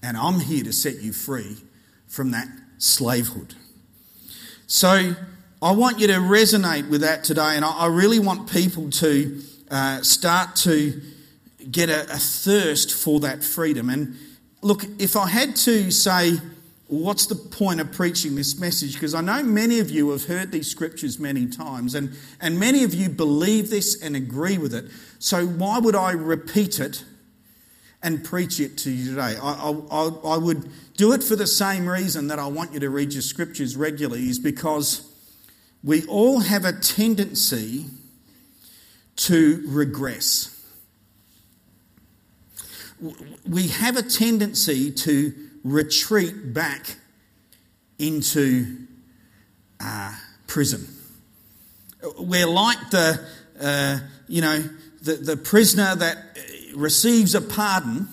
And 0.00 0.16
I'm 0.16 0.38
here 0.38 0.62
to 0.62 0.72
set 0.72 1.02
you 1.02 1.12
free 1.12 1.56
from 2.06 2.30
that 2.30 2.46
slavehood. 2.78 3.54
So 4.68 5.14
I 5.60 5.72
want 5.72 5.98
you 5.98 6.06
to 6.06 6.14
resonate 6.14 6.88
with 6.88 7.00
that 7.00 7.24
today, 7.24 7.56
and 7.56 7.64
I 7.64 7.86
really 7.86 8.20
want 8.20 8.50
people 8.50 8.90
to 8.90 9.42
uh, 9.70 10.02
start 10.02 10.54
to 10.56 11.00
get 11.70 11.88
a, 11.88 12.02
a, 12.02 12.18
thirst 12.18 12.92
for 12.92 13.20
that 13.20 13.42
freedom. 13.44 13.88
And 13.88 14.16
look, 14.62 14.84
if 14.98 15.16
I 15.16 15.28
had 15.28 15.56
to 15.56 15.90
say, 15.90 16.38
what's 16.86 17.26
the 17.26 17.34
point 17.34 17.80
of 17.80 17.92
preaching 17.92 18.36
this 18.36 18.58
message? 18.58 18.94
Because 18.94 19.14
I 19.14 19.20
know 19.20 19.42
many 19.42 19.80
of 19.80 19.90
you 19.90 20.10
have 20.10 20.26
heard 20.26 20.52
these 20.52 20.70
scriptures 20.70 21.18
many 21.18 21.46
times, 21.46 21.94
and, 21.94 22.16
and 22.40 22.58
many 22.58 22.84
of 22.84 22.94
you 22.94 23.08
believe 23.08 23.70
this 23.70 24.00
and 24.00 24.14
agree 24.14 24.58
with 24.58 24.74
it. 24.74 24.86
So 25.18 25.46
why 25.46 25.78
would 25.78 25.96
I 25.96 26.12
repeat 26.12 26.78
it 26.78 27.04
and 28.02 28.24
preach 28.24 28.60
it 28.60 28.76
to 28.78 28.90
you 28.90 29.10
today? 29.10 29.36
I, 29.42 29.72
I, 29.90 30.10
I 30.24 30.36
would 30.36 30.70
do 30.96 31.12
it 31.12 31.22
for 31.22 31.34
the 31.34 31.46
same 31.46 31.88
reason 31.88 32.28
that 32.28 32.38
I 32.38 32.46
want 32.46 32.72
you 32.72 32.80
to 32.80 32.90
read 32.90 33.12
your 33.12 33.22
scriptures 33.22 33.76
regularly, 33.76 34.28
is 34.28 34.38
because 34.38 35.08
we 35.82 36.04
all 36.06 36.40
have 36.40 36.64
a 36.64 36.72
tendency 36.72 37.86
to 39.16 39.62
regress. 39.66 40.51
We 43.48 43.68
have 43.68 43.96
a 43.96 44.02
tendency 44.02 44.90
to 44.92 45.32
retreat 45.64 46.52
back 46.52 46.96
into 47.98 48.76
uh, 49.80 50.14
prison. 50.46 50.86
We're 52.18 52.46
like 52.46 52.90
the, 52.90 53.24
uh, 53.60 53.98
you 54.28 54.40
know, 54.40 54.64
the, 55.02 55.14
the 55.14 55.36
prisoner 55.36 55.94
that 55.96 56.16
receives 56.74 57.34
a 57.34 57.40
pardon 57.40 58.08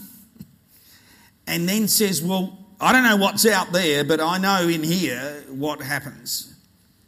and 1.48 1.68
then 1.68 1.88
says, 1.88 2.22
Well, 2.22 2.58
I 2.80 2.94
don't 2.94 3.04
know 3.04 3.18
what's 3.18 3.46
out 3.46 3.72
there, 3.72 4.04
but 4.04 4.22
I 4.22 4.38
know 4.38 4.68
in 4.68 4.84
here 4.84 5.44
what 5.50 5.82
happens. 5.82 6.54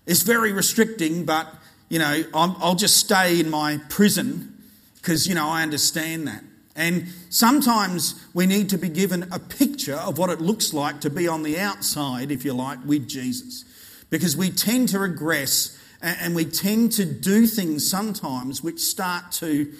It's 0.05 0.23
very 0.23 0.51
restricting, 0.51 1.25
but, 1.25 1.47
you 1.89 1.99
know, 1.99 2.23
i 2.33 2.45
will 2.61 2.75
just 2.75 2.97
stay 2.97 3.39
in 3.39 3.49
my 3.49 3.79
prison 3.89 4.63
because, 4.95 5.27
you 5.27 5.35
know, 5.35 5.47
I 5.47 5.63
understand 5.63 6.27
that. 6.27 6.43
And 6.75 7.07
sometimes 7.29 8.15
we 8.33 8.45
need 8.45 8.69
to 8.69 8.77
be 8.77 8.89
given 8.89 9.27
a 9.31 9.39
picture 9.39 9.95
of 9.95 10.17
what 10.17 10.29
it 10.29 10.39
looks 10.39 10.73
like 10.73 11.01
to 11.01 11.09
be 11.09 11.27
on 11.27 11.43
the 11.43 11.59
outside, 11.59 12.31
if 12.31 12.45
you 12.45 12.53
like, 12.53 12.79
with 12.85 13.07
Jesus. 13.07 13.65
Because 14.09 14.37
we 14.37 14.49
tend 14.49 14.89
to 14.89 14.99
regress 14.99 15.77
and 16.01 16.35
we 16.35 16.45
tend 16.45 16.93
to 16.93 17.05
do 17.05 17.45
things 17.45 17.89
sometimes 17.89 18.63
which 18.63 18.79
start 18.79 19.31
to 19.33 19.71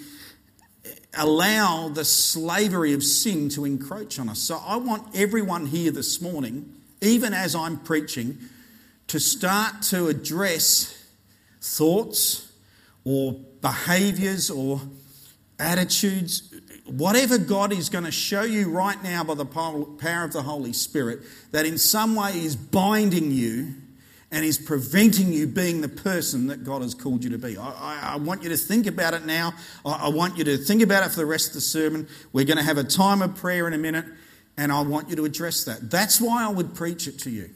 allow 1.14 1.88
the 1.88 2.04
slavery 2.04 2.92
of 2.92 3.02
sin 3.02 3.48
to 3.50 3.64
encroach 3.64 4.18
on 4.18 4.28
us. 4.28 4.38
So 4.38 4.60
I 4.64 4.76
want 4.76 5.14
everyone 5.14 5.66
here 5.66 5.90
this 5.90 6.20
morning, 6.20 6.72
even 7.00 7.34
as 7.34 7.54
I'm 7.54 7.78
preaching, 7.78 8.38
to 9.08 9.20
start 9.20 9.82
to 9.82 10.08
address 10.08 10.98
thoughts 11.60 12.50
or 13.04 13.32
behaviors 13.60 14.50
or 14.50 14.80
attitudes, 15.58 16.51
whatever 16.98 17.38
God 17.38 17.72
is 17.72 17.88
going 17.88 18.04
to 18.04 18.12
show 18.12 18.42
you 18.42 18.70
right 18.70 19.02
now 19.02 19.24
by 19.24 19.34
the 19.34 19.44
power 19.44 20.24
of 20.24 20.32
the 20.32 20.42
Holy 20.42 20.72
Spirit, 20.72 21.20
that 21.52 21.66
in 21.66 21.78
some 21.78 22.14
way 22.14 22.32
is 22.32 22.56
binding 22.56 23.30
you 23.30 23.74
and 24.30 24.44
is 24.44 24.56
preventing 24.56 25.32
you 25.32 25.46
being 25.46 25.82
the 25.82 25.88
person 25.88 26.46
that 26.46 26.64
God 26.64 26.82
has 26.82 26.94
called 26.94 27.22
you 27.22 27.30
to 27.30 27.38
be. 27.38 27.56
I, 27.56 27.68
I, 27.68 28.12
I 28.14 28.16
want 28.16 28.42
you 28.42 28.48
to 28.48 28.56
think 28.56 28.86
about 28.86 29.12
it 29.12 29.26
now. 29.26 29.52
I, 29.84 30.06
I 30.06 30.08
want 30.08 30.38
you 30.38 30.44
to 30.44 30.56
think 30.56 30.82
about 30.82 31.04
it 31.04 31.10
for 31.10 31.16
the 31.16 31.26
rest 31.26 31.48
of 31.48 31.54
the 31.54 31.60
sermon. 31.60 32.08
We're 32.32 32.46
going 32.46 32.56
to 32.56 32.62
have 32.62 32.78
a 32.78 32.84
time 32.84 33.20
of 33.20 33.36
prayer 33.36 33.66
in 33.66 33.74
a 33.74 33.78
minute, 33.78 34.06
and 34.56 34.72
I 34.72 34.80
want 34.82 35.10
you 35.10 35.16
to 35.16 35.24
address 35.24 35.64
that. 35.64 35.90
That's 35.90 36.20
why 36.20 36.44
I 36.44 36.48
would 36.48 36.74
preach 36.74 37.06
it 37.06 37.18
to 37.20 37.30
you. 37.30 37.50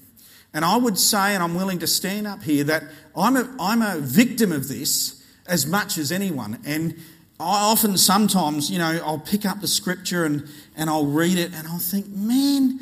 And 0.53 0.65
I 0.65 0.77
would 0.77 0.99
say, 0.99 1.35
and 1.35 1.43
I'm 1.43 1.55
willing 1.55 1.79
to 1.81 1.87
stand 1.87 2.27
up 2.27 2.43
here, 2.43 2.65
that 2.65 2.85
I'm 3.17 3.37
a, 3.37 3.55
I'm 3.59 3.83
a 3.83 3.99
victim 3.99 4.53
of 4.53 4.69
this 4.69 5.23
as 5.47 5.67
much 5.67 5.99
as 5.99 6.13
anyone. 6.13 6.61
And 6.67 6.99
I 7.39 7.71
often, 7.71 7.99
sometimes, 7.99 8.71
you 8.71 8.79
know, 8.79 9.01
I'll 9.05 9.19
pick 9.19 9.45
up 9.45 9.61
the 9.61 9.69
scripture 9.69 10.25
and, 10.25 10.49
and 10.75 10.89
I'll 10.89 11.07
read 11.07 11.39
it 11.39 11.53
and 11.53 11.69
I'll 11.69 11.79
think, 11.79 12.09
man, 12.09 12.81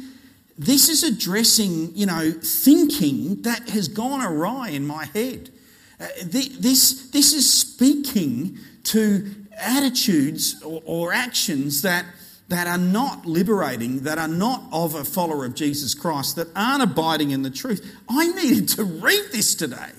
this 0.56 0.88
is 0.88 1.02
addressing, 1.02 1.96
you 1.96 2.06
know, 2.06 2.30
thinking 2.30 3.42
that 3.42 3.68
has 3.70 3.88
gone 3.88 4.24
awry 4.24 4.68
in 4.68 4.86
my 4.86 5.06
head. 5.06 5.50
Uh, 5.98 6.06
this, 6.24 7.10
this 7.10 7.32
is 7.32 7.52
speaking 7.52 8.58
to 8.84 9.28
attitudes 9.58 10.62
or, 10.62 10.82
or 10.84 11.12
actions 11.12 11.82
that, 11.82 12.04
that 12.48 12.68
are 12.68 12.78
not 12.78 13.26
liberating, 13.26 14.00
that 14.00 14.18
are 14.18 14.28
not 14.28 14.62
of 14.70 14.94
a 14.94 15.04
follower 15.04 15.44
of 15.44 15.56
Jesus 15.56 15.94
Christ, 15.94 16.36
that 16.36 16.48
aren't 16.54 16.82
abiding 16.82 17.32
in 17.32 17.42
the 17.42 17.50
truth. 17.50 17.96
I 18.08 18.28
needed 18.28 18.68
to 18.70 18.84
read 18.84 19.32
this 19.32 19.56
today. 19.56 19.90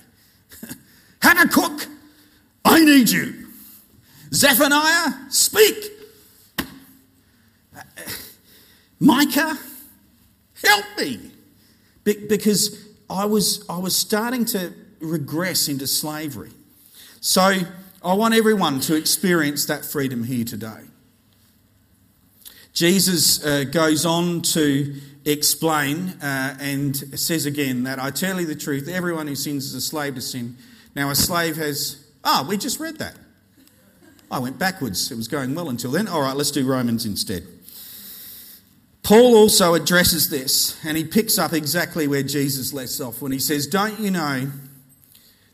Habakkuk, 1.21 1.87
I 2.63 2.85
need 2.85 3.09
you. 3.09 3.44
Zephaniah, 4.35 5.13
speak. 5.29 5.91
Micah, 8.99 9.57
help 10.61 10.85
me. 10.97 11.31
because 12.03 12.85
I 13.09 13.25
was, 13.25 13.65
I 13.69 13.77
was 13.77 13.95
starting 13.95 14.43
to 14.45 14.73
regress 14.99 15.69
into 15.69 15.87
slavery. 15.87 16.51
So 17.21 17.41
I 17.41 18.13
want 18.13 18.33
everyone 18.33 18.81
to 18.81 18.95
experience 18.95 19.65
that 19.67 19.85
freedom 19.85 20.25
here 20.25 20.43
today. 20.43 20.81
Jesus 22.73 23.43
uh, 23.43 23.63
goes 23.63 24.05
on 24.05 24.41
to 24.41 24.95
explain 25.23 26.09
uh, 26.21 26.57
and 26.59 26.95
says 27.17 27.45
again 27.45 27.83
that 27.83 27.99
I 27.99 28.11
tell 28.11 28.41
you 28.41 28.45
the 28.45 28.55
truth, 28.55 28.89
everyone 28.89 29.27
who 29.27 29.35
sins 29.35 29.67
is 29.67 29.75
a 29.75 29.81
slave 29.81 30.15
to 30.15 30.21
sin. 30.21 30.57
Now, 30.93 31.09
a 31.09 31.15
slave 31.15 31.55
has. 31.55 32.05
Ah, 32.23 32.41
oh, 32.43 32.49
we 32.49 32.57
just 32.57 32.81
read 32.81 32.97
that. 32.97 33.15
I 34.31 34.39
went 34.39 34.57
backwards. 34.57 35.11
It 35.11 35.15
was 35.15 35.27
going 35.27 35.55
well 35.55 35.69
until 35.69 35.91
then. 35.91 36.07
All 36.07 36.21
right, 36.21 36.35
let's 36.35 36.51
do 36.51 36.65
Romans 36.65 37.05
instead. 37.05 37.45
Paul 39.03 39.35
also 39.35 39.75
addresses 39.75 40.29
this, 40.29 40.83
and 40.83 40.97
he 40.97 41.03
picks 41.03 41.37
up 41.37 41.53
exactly 41.53 42.07
where 42.07 42.23
Jesus 42.23 42.73
left 42.73 42.99
off 42.99 43.21
when 43.21 43.31
he 43.31 43.37
says, 43.37 43.67
Don't 43.67 43.99
you 43.99 44.09
know 44.09 44.51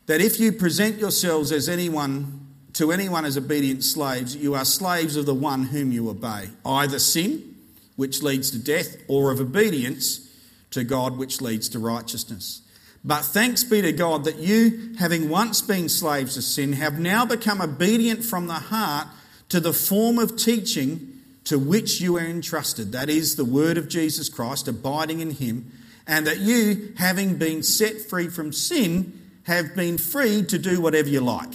that 0.06 0.22
if 0.22 0.40
you 0.40 0.52
present 0.52 0.98
yourselves 0.98 1.52
as 1.52 1.68
anyone 1.68 2.46
to 2.74 2.90
anyone 2.90 3.26
as 3.26 3.36
obedient 3.36 3.84
slaves, 3.84 4.34
you 4.34 4.54
are 4.54 4.64
slaves 4.64 5.16
of 5.16 5.26
the 5.26 5.34
one 5.34 5.64
whom 5.64 5.92
you 5.92 6.08
obey, 6.08 6.48
either 6.64 6.98
sin, 6.98 7.54
which 7.96 8.22
leads 8.22 8.50
to 8.52 8.58
death, 8.58 8.96
or 9.08 9.30
of 9.30 9.40
obedience 9.40 10.30
to 10.70 10.82
God, 10.82 11.18
which 11.18 11.42
leads 11.42 11.68
to 11.70 11.78
righteousness. 11.78 12.61
But 13.04 13.22
thanks 13.22 13.64
be 13.64 13.82
to 13.82 13.92
God 13.92 14.24
that 14.24 14.36
you, 14.36 14.94
having 14.98 15.28
once 15.28 15.60
been 15.60 15.88
slaves 15.88 16.36
of 16.36 16.44
sin, 16.44 16.74
have 16.74 16.98
now 16.98 17.24
become 17.24 17.60
obedient 17.60 18.24
from 18.24 18.46
the 18.46 18.54
heart 18.54 19.08
to 19.48 19.58
the 19.58 19.72
form 19.72 20.18
of 20.18 20.36
teaching 20.36 21.20
to 21.44 21.58
which 21.58 22.00
you 22.00 22.16
are 22.16 22.24
entrusted. 22.24 22.92
That 22.92 23.10
is 23.10 23.34
the 23.34 23.44
word 23.44 23.76
of 23.76 23.88
Jesus 23.88 24.28
Christ, 24.28 24.68
abiding 24.68 25.20
in 25.20 25.32
Him, 25.32 25.72
and 26.06 26.26
that 26.26 26.38
you, 26.38 26.94
having 26.96 27.36
been 27.36 27.64
set 27.64 28.00
free 28.00 28.28
from 28.28 28.52
sin, 28.52 29.20
have 29.44 29.74
been 29.74 29.98
free 29.98 30.44
to 30.44 30.58
do 30.58 30.80
whatever 30.80 31.08
you 31.08 31.20
like. 31.20 31.52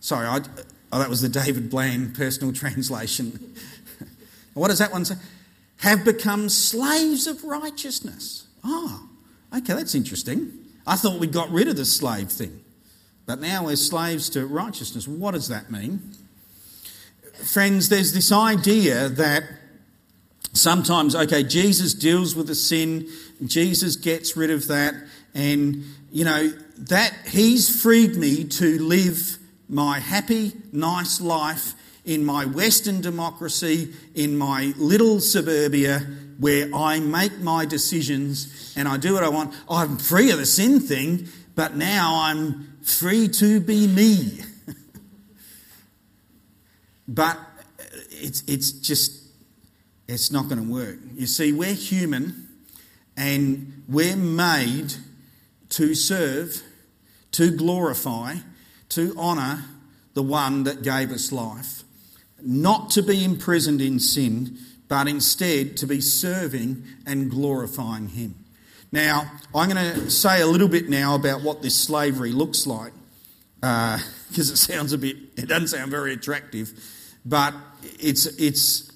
Sorry, 0.00 0.26
I, 0.26 0.40
oh, 0.92 0.98
that 0.98 1.08
was 1.08 1.22
the 1.22 1.28
David 1.30 1.70
Bland 1.70 2.14
personal 2.14 2.52
translation. 2.54 3.54
what 4.52 4.68
does 4.68 4.78
that 4.78 4.92
one 4.92 5.06
say? 5.06 5.16
Have 5.78 6.04
become 6.04 6.50
slaves 6.50 7.26
of 7.26 7.44
righteousness. 7.44 8.47
Oh, 8.64 9.08
okay, 9.56 9.74
that's 9.74 9.94
interesting. 9.94 10.52
I 10.86 10.96
thought 10.96 11.20
we 11.20 11.26
got 11.26 11.50
rid 11.50 11.68
of 11.68 11.76
the 11.76 11.84
slave 11.84 12.30
thing, 12.30 12.60
but 13.26 13.40
now 13.40 13.66
we're 13.66 13.76
slaves 13.76 14.30
to 14.30 14.46
righteousness. 14.46 15.06
What 15.06 15.32
does 15.32 15.48
that 15.48 15.70
mean? 15.70 16.00
Friends, 17.44 17.88
there's 17.88 18.12
this 18.12 18.32
idea 18.32 19.08
that 19.08 19.44
sometimes, 20.52 21.14
okay, 21.14 21.44
Jesus 21.44 21.94
deals 21.94 22.34
with 22.34 22.46
the 22.46 22.54
sin, 22.54 23.08
Jesus 23.44 23.96
gets 23.96 24.36
rid 24.36 24.50
of 24.50 24.66
that, 24.68 24.94
and, 25.34 25.84
you 26.10 26.24
know, 26.24 26.48
that 26.78 27.14
He's 27.28 27.82
freed 27.82 28.16
me 28.16 28.44
to 28.44 28.78
live 28.78 29.38
my 29.68 30.00
happy, 30.00 30.52
nice 30.72 31.20
life 31.20 31.74
in 32.04 32.24
my 32.24 32.46
Western 32.46 33.02
democracy, 33.02 33.92
in 34.14 34.36
my 34.36 34.72
little 34.78 35.20
suburbia, 35.20 36.06
where 36.38 36.68
I 36.74 37.00
make 37.00 37.38
my 37.40 37.66
decisions 37.66 38.72
and 38.76 38.88
I 38.88 38.96
do 38.96 39.14
what 39.14 39.24
I 39.24 39.28
want. 39.28 39.54
Oh, 39.68 39.76
I'm 39.76 39.98
free 39.98 40.30
of 40.30 40.38
the 40.38 40.46
sin 40.46 40.80
thing, 40.80 41.28
but 41.54 41.76
now 41.76 42.20
I'm 42.22 42.78
free 42.82 43.28
to 43.28 43.60
be 43.60 43.86
me. 43.88 44.42
but 47.08 47.38
it's, 48.10 48.44
it's 48.46 48.70
just, 48.70 49.20
it's 50.06 50.30
not 50.30 50.48
going 50.48 50.64
to 50.64 50.72
work. 50.72 50.98
You 51.14 51.26
see, 51.26 51.52
we're 51.52 51.74
human 51.74 52.48
and 53.16 53.82
we're 53.88 54.16
made 54.16 54.94
to 55.70 55.94
serve, 55.94 56.62
to 57.32 57.50
glorify, 57.50 58.36
to 58.90 59.14
honour 59.18 59.64
the 60.14 60.22
one 60.22 60.62
that 60.64 60.82
gave 60.82 61.10
us 61.10 61.32
life. 61.32 61.82
Not 62.40 62.90
to 62.90 63.02
be 63.02 63.24
imprisoned 63.24 63.80
in 63.80 63.98
sin, 63.98 64.56
but 64.88 65.06
instead 65.06 65.76
to 65.76 65.86
be 65.86 66.00
serving 66.00 66.84
and 67.06 67.30
glorifying 67.30 68.08
Him. 68.08 68.34
Now, 68.90 69.30
I'm 69.54 69.68
going 69.68 69.94
to 69.94 70.10
say 70.10 70.40
a 70.40 70.46
little 70.46 70.68
bit 70.68 70.88
now 70.88 71.14
about 71.14 71.42
what 71.42 71.60
this 71.60 71.76
slavery 71.76 72.32
looks 72.32 72.66
like, 72.66 72.92
because 73.56 74.50
uh, 74.50 74.54
it 74.54 74.56
sounds 74.56 74.92
a 74.92 74.98
bit, 74.98 75.16
it 75.36 75.46
doesn't 75.48 75.68
sound 75.68 75.90
very 75.90 76.14
attractive, 76.14 76.72
but 77.24 77.54
it's, 77.82 78.26
it's, 78.38 78.90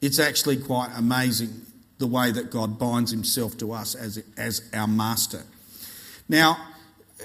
it's 0.00 0.20
actually 0.20 0.56
quite 0.58 0.90
amazing 0.96 1.62
the 1.98 2.06
way 2.06 2.30
that 2.30 2.50
God 2.50 2.78
binds 2.78 3.10
Himself 3.10 3.58
to 3.58 3.72
us 3.72 3.94
as, 3.96 4.22
as 4.36 4.62
our 4.72 4.86
master. 4.86 5.42
Now, 6.28 6.56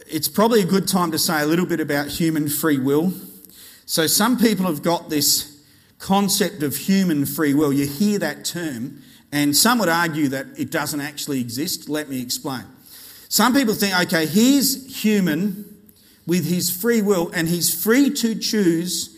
it's 0.08 0.28
probably 0.28 0.62
a 0.62 0.66
good 0.66 0.88
time 0.88 1.12
to 1.12 1.20
say 1.20 1.42
a 1.42 1.46
little 1.46 1.66
bit 1.66 1.80
about 1.80 2.08
human 2.08 2.50
free 2.50 2.80
will. 2.80 3.13
So, 3.86 4.08
some 4.08 4.38
people 4.38 4.66
have 4.66 4.82
got 4.82 5.10
this 5.10 5.57
concept 5.99 6.63
of 6.63 6.75
human 6.75 7.25
free 7.25 7.53
will. 7.53 7.73
You 7.73 7.88
hear 7.88 8.19
that 8.19 8.45
term, 8.45 9.01
and 9.31 9.55
some 9.55 9.79
would 9.79 9.89
argue 9.89 10.27
that 10.29 10.47
it 10.57 10.71
doesn't 10.71 11.01
actually 11.01 11.41
exist. 11.41 11.89
Let 11.89 12.10
me 12.10 12.21
explain. 12.21 12.63
Some 13.29 13.53
people 13.53 13.73
think, 13.73 13.99
okay, 14.01 14.25
he's 14.25 15.01
human 15.03 15.65
with 16.25 16.45
his 16.45 16.69
free 16.69 17.01
will, 17.01 17.31
and 17.33 17.47
he's 17.47 17.83
free 17.83 18.10
to 18.12 18.36
choose 18.36 19.17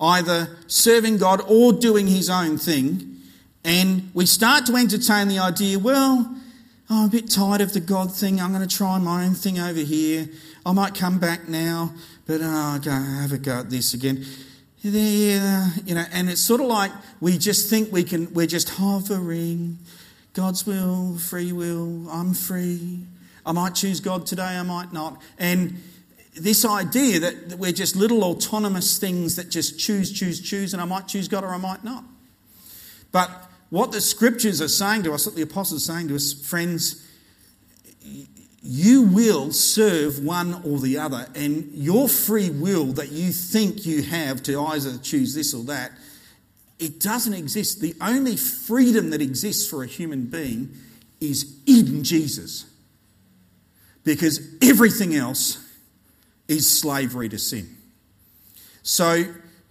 either 0.00 0.56
serving 0.66 1.18
God 1.18 1.40
or 1.46 1.72
doing 1.72 2.06
his 2.06 2.30
own 2.30 2.58
thing. 2.58 3.16
And 3.64 4.10
we 4.14 4.26
start 4.26 4.66
to 4.66 4.76
entertain 4.76 5.28
the 5.28 5.38
idea, 5.40 5.78
well, 5.78 6.26
oh, 6.90 7.02
I'm 7.02 7.06
a 7.06 7.10
bit 7.10 7.30
tired 7.30 7.60
of 7.60 7.72
the 7.72 7.80
God 7.80 8.14
thing. 8.14 8.40
I'm 8.40 8.52
going 8.52 8.66
to 8.66 8.76
try 8.76 8.98
my 8.98 9.24
own 9.24 9.34
thing 9.34 9.58
over 9.58 9.80
here. 9.80 10.28
I 10.64 10.72
might 10.72 10.94
come 10.94 11.18
back 11.18 11.48
now, 11.48 11.92
but 12.26 12.40
oh, 12.42 12.46
I'll 12.46 12.78
go, 12.78 12.90
have 12.90 13.32
a 13.32 13.38
go 13.38 13.60
at 13.60 13.70
this 13.70 13.94
again. 13.94 14.24
There, 14.84 15.72
you 15.84 15.94
know, 15.94 16.04
and 16.12 16.30
it's 16.30 16.40
sort 16.40 16.60
of 16.60 16.68
like 16.68 16.92
we 17.20 17.36
just 17.36 17.68
think 17.68 17.92
we 17.92 18.04
can, 18.04 18.32
we're 18.32 18.46
just 18.46 18.70
hovering. 18.70 19.78
God's 20.34 20.66
will, 20.66 21.18
free 21.18 21.52
will, 21.52 22.08
I'm 22.10 22.32
free. 22.32 23.04
I 23.44 23.52
might 23.52 23.74
choose 23.74 23.98
God 23.98 24.24
today, 24.24 24.42
I 24.42 24.62
might 24.62 24.92
not. 24.92 25.20
And 25.38 25.82
this 26.34 26.64
idea 26.64 27.18
that, 27.20 27.48
that 27.48 27.58
we're 27.58 27.72
just 27.72 27.96
little 27.96 28.22
autonomous 28.22 28.98
things 28.98 29.36
that 29.36 29.50
just 29.50 29.80
choose, 29.80 30.12
choose, 30.12 30.40
choose, 30.40 30.72
and 30.72 30.80
I 30.80 30.84
might 30.84 31.08
choose 31.08 31.26
God 31.26 31.42
or 31.42 31.48
I 31.48 31.56
might 31.56 31.82
not. 31.82 32.04
But 33.10 33.30
what 33.70 33.90
the 33.90 34.00
scriptures 34.00 34.60
are 34.60 34.68
saying 34.68 35.02
to 35.04 35.12
us, 35.12 35.26
what 35.26 35.34
the 35.34 35.42
apostles 35.42 35.88
are 35.88 35.92
saying 35.94 36.08
to 36.08 36.14
us, 36.14 36.32
friends, 36.32 37.04
you 38.62 39.02
will 39.02 39.52
serve 39.52 40.24
one 40.24 40.62
or 40.64 40.78
the 40.78 40.98
other, 40.98 41.28
and 41.34 41.70
your 41.72 42.08
free 42.08 42.50
will 42.50 42.86
that 42.94 43.12
you 43.12 43.30
think 43.32 43.86
you 43.86 44.02
have 44.02 44.42
to 44.44 44.60
either 44.60 44.98
choose 44.98 45.34
this 45.34 45.54
or 45.54 45.64
that, 45.64 45.92
it 46.78 47.00
doesn't 47.00 47.34
exist. 47.34 47.80
The 47.80 47.94
only 48.00 48.36
freedom 48.36 49.10
that 49.10 49.22
exists 49.22 49.68
for 49.68 49.82
a 49.82 49.86
human 49.86 50.26
being 50.26 50.76
is 51.20 51.56
in 51.66 52.04
Jesus. 52.04 52.66
Because 54.04 54.40
everything 54.62 55.14
else 55.14 55.64
is 56.46 56.68
slavery 56.68 57.28
to 57.28 57.38
sin. 57.38 57.76
So, 58.82 59.24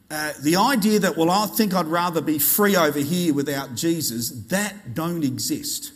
uh, 0.09 0.33
the 0.41 0.55
idea 0.55 0.99
that, 0.99 1.17
well, 1.17 1.29
I 1.29 1.47
think 1.47 1.73
I'd 1.73 1.87
rather 1.87 2.21
be 2.21 2.39
free 2.39 2.77
over 2.77 2.99
here 2.99 3.33
without 3.33 3.75
Jesus, 3.75 4.29
that 4.47 4.93
don't 4.93 5.23
exist. 5.23 5.91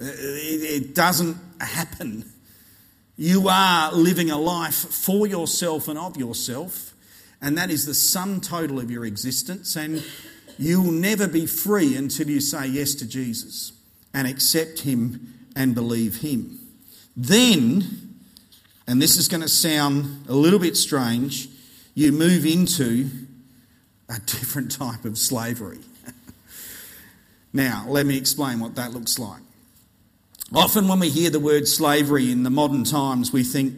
It 0.00 0.94
doesn't 0.94 1.36
happen. 1.60 2.24
You 3.16 3.48
are 3.48 3.92
living 3.92 4.30
a 4.30 4.38
life 4.38 4.74
for 4.74 5.26
yourself 5.26 5.88
and 5.88 5.98
of 5.98 6.16
yourself, 6.16 6.94
and 7.42 7.58
that 7.58 7.70
is 7.70 7.84
the 7.84 7.92
sum 7.92 8.40
total 8.40 8.78
of 8.78 8.90
your 8.90 9.04
existence. 9.04 9.76
And 9.76 10.02
you 10.58 10.80
will 10.80 10.92
never 10.92 11.28
be 11.28 11.46
free 11.46 11.96
until 11.96 12.30
you 12.30 12.40
say 12.40 12.66
yes 12.66 12.94
to 12.96 13.06
Jesus 13.06 13.72
and 14.14 14.26
accept 14.26 14.80
Him 14.80 15.34
and 15.54 15.74
believe 15.74 16.16
Him. 16.16 16.58
Then, 17.14 18.16
and 18.86 19.02
this 19.02 19.16
is 19.16 19.28
going 19.28 19.42
to 19.42 19.48
sound 19.48 20.26
a 20.28 20.34
little 20.34 20.58
bit 20.58 20.76
strange, 20.76 21.48
you 21.94 22.12
move 22.12 22.46
into 22.46 23.10
a 24.08 24.18
different 24.20 24.70
type 24.70 25.04
of 25.04 25.18
slavery. 25.18 25.80
now, 27.52 27.84
let 27.86 28.06
me 28.06 28.16
explain 28.16 28.60
what 28.60 28.76
that 28.76 28.92
looks 28.92 29.18
like. 29.18 29.42
Often, 30.52 30.88
when 30.88 30.98
we 30.98 31.10
hear 31.10 31.30
the 31.30 31.38
word 31.38 31.68
slavery 31.68 32.32
in 32.32 32.42
the 32.42 32.50
modern 32.50 32.82
times, 32.82 33.32
we 33.32 33.44
think, 33.44 33.72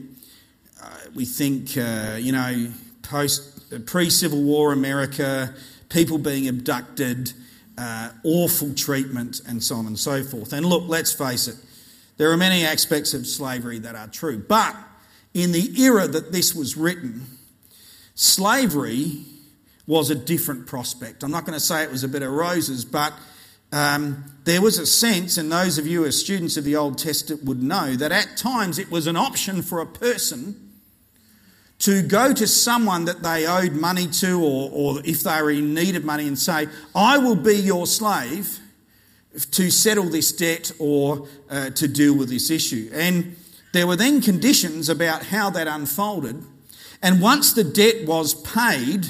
uh, 0.82 0.88
we 1.14 1.26
think, 1.26 1.76
uh, 1.76 2.16
you 2.18 2.32
know, 2.32 2.72
post 3.02 3.84
pre-Civil 3.84 4.42
War 4.42 4.72
America, 4.72 5.54
people 5.90 6.16
being 6.16 6.48
abducted, 6.48 7.34
uh, 7.76 8.08
awful 8.24 8.72
treatment, 8.72 9.42
and 9.46 9.62
so 9.62 9.76
on 9.76 9.86
and 9.86 9.98
so 9.98 10.22
forth. 10.22 10.54
And 10.54 10.64
look, 10.64 10.84
let's 10.88 11.12
face 11.12 11.46
it, 11.46 11.56
there 12.16 12.32
are 12.32 12.38
many 12.38 12.64
aspects 12.64 13.12
of 13.12 13.26
slavery 13.26 13.78
that 13.80 13.94
are 13.94 14.08
true. 14.08 14.38
But 14.38 14.74
in 15.34 15.52
the 15.52 15.78
era 15.78 16.08
that 16.08 16.32
this 16.32 16.54
was 16.54 16.74
written, 16.74 17.26
slavery 18.14 19.24
was 19.86 20.08
a 20.08 20.14
different 20.14 20.66
prospect. 20.66 21.22
I'm 21.22 21.32
not 21.32 21.44
going 21.44 21.52
to 21.52 21.60
say 21.60 21.82
it 21.82 21.90
was 21.90 22.02
a 22.02 22.08
bit 22.08 22.22
of 22.22 22.32
roses, 22.32 22.86
but 22.86 23.12
um, 23.72 24.24
there 24.44 24.60
was 24.60 24.78
a 24.78 24.86
sense, 24.86 25.38
and 25.38 25.50
those 25.50 25.78
of 25.78 25.86
you 25.86 26.04
as 26.04 26.18
students 26.18 26.56
of 26.56 26.64
the 26.64 26.76
Old 26.76 26.98
Testament 26.98 27.44
would 27.44 27.62
know, 27.62 27.96
that 27.96 28.12
at 28.12 28.36
times 28.36 28.78
it 28.78 28.90
was 28.90 29.06
an 29.06 29.16
option 29.16 29.62
for 29.62 29.80
a 29.80 29.86
person 29.86 30.70
to 31.78 32.02
go 32.02 32.32
to 32.32 32.46
someone 32.46 33.06
that 33.06 33.22
they 33.22 33.46
owed 33.46 33.72
money 33.72 34.06
to, 34.06 34.40
or, 34.40 34.70
or 34.72 35.02
if 35.04 35.22
they 35.22 35.42
were 35.42 35.50
in 35.50 35.74
need 35.74 35.96
of 35.96 36.04
money, 36.04 36.28
and 36.28 36.38
say, 36.38 36.68
I 36.94 37.18
will 37.18 37.36
be 37.36 37.56
your 37.56 37.86
slave 37.86 38.58
to 39.52 39.70
settle 39.70 40.04
this 40.04 40.32
debt 40.32 40.70
or 40.78 41.26
uh, 41.48 41.70
to 41.70 41.88
deal 41.88 42.16
with 42.16 42.28
this 42.28 42.50
issue. 42.50 42.90
And 42.92 43.36
there 43.72 43.86
were 43.86 43.96
then 43.96 44.20
conditions 44.20 44.88
about 44.88 45.24
how 45.24 45.50
that 45.50 45.66
unfolded. 45.66 46.44
And 47.02 47.20
once 47.20 47.54
the 47.54 47.64
debt 47.64 48.06
was 48.06 48.34
paid, 48.34 49.06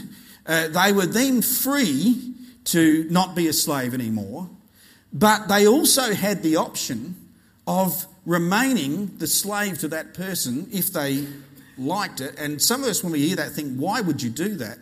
uh, 0.46 0.68
they 0.68 0.92
were 0.92 1.06
then 1.06 1.42
free 1.42 2.32
to 2.64 3.06
not 3.10 3.34
be 3.34 3.48
a 3.48 3.52
slave 3.52 3.94
anymore. 3.94 4.48
But 5.12 5.48
they 5.48 5.66
also 5.66 6.14
had 6.14 6.42
the 6.42 6.56
option 6.56 7.16
of 7.66 8.06
remaining 8.24 9.16
the 9.18 9.26
slave 9.26 9.78
to 9.78 9.88
that 9.88 10.14
person 10.14 10.68
if 10.72 10.92
they 10.92 11.26
liked 11.76 12.20
it. 12.20 12.38
And 12.38 12.60
some 12.60 12.82
of 12.82 12.88
us, 12.88 13.02
when 13.02 13.12
we 13.12 13.26
hear 13.26 13.36
that, 13.36 13.52
think, 13.52 13.76
why 13.76 14.00
would 14.00 14.22
you 14.22 14.30
do 14.30 14.54
that? 14.56 14.78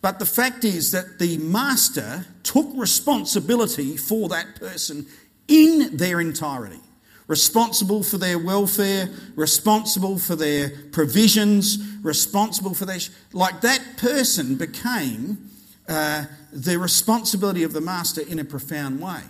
But 0.00 0.18
the 0.18 0.26
fact 0.26 0.64
is 0.64 0.90
that 0.92 1.18
the 1.20 1.38
master 1.38 2.26
took 2.42 2.68
responsibility 2.74 3.96
for 3.96 4.28
that 4.30 4.56
person 4.56 5.06
in 5.46 5.96
their 5.96 6.20
entirety. 6.20 6.80
Responsible 7.28 8.02
for 8.02 8.18
their 8.18 8.38
welfare, 8.38 9.08
responsible 9.36 10.18
for 10.18 10.34
their 10.34 10.72
provisions, 10.90 11.78
responsible 12.02 12.74
for 12.74 12.84
their. 12.84 12.98
Like 13.32 13.60
that 13.60 13.80
person 13.96 14.56
became 14.56 15.50
uh, 15.92 16.24
the 16.52 16.78
responsibility 16.78 17.62
of 17.62 17.72
the 17.72 17.80
master 17.80 18.22
in 18.22 18.38
a 18.38 18.44
profound 18.44 19.00
way. 19.00 19.20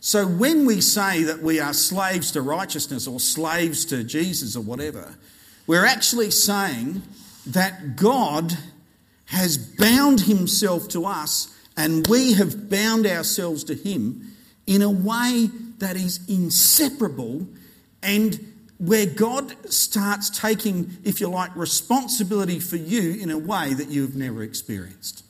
So 0.00 0.26
when 0.26 0.66
we 0.66 0.80
say 0.80 1.22
that 1.24 1.42
we 1.42 1.60
are 1.60 1.72
slaves 1.72 2.30
to 2.32 2.42
righteousness 2.42 3.06
or 3.06 3.18
slaves 3.20 3.84
to 3.86 4.04
Jesus 4.04 4.56
or 4.56 4.60
whatever, 4.60 5.14
we're 5.66 5.86
actually 5.86 6.30
saying 6.30 7.02
that 7.46 7.96
God 7.96 8.56
has 9.26 9.58
bound 9.58 10.20
himself 10.22 10.88
to 10.88 11.04
us 11.04 11.54
and 11.76 12.06
we 12.06 12.34
have 12.34 12.70
bound 12.70 13.06
ourselves 13.06 13.64
to 13.64 13.74
him 13.74 14.32
in 14.66 14.82
a 14.82 14.90
way 14.90 15.50
that 15.78 15.96
is 15.96 16.20
inseparable 16.28 17.46
and 18.02 18.52
where 18.78 19.06
God 19.06 19.54
starts 19.72 20.30
taking, 20.30 20.96
if 21.04 21.20
you 21.20 21.28
like, 21.28 21.54
responsibility 21.56 22.60
for 22.60 22.76
you 22.76 23.14
in 23.20 23.30
a 23.30 23.38
way 23.38 23.74
that 23.74 23.88
you've 23.88 24.14
never 24.14 24.42
experienced. 24.42 25.24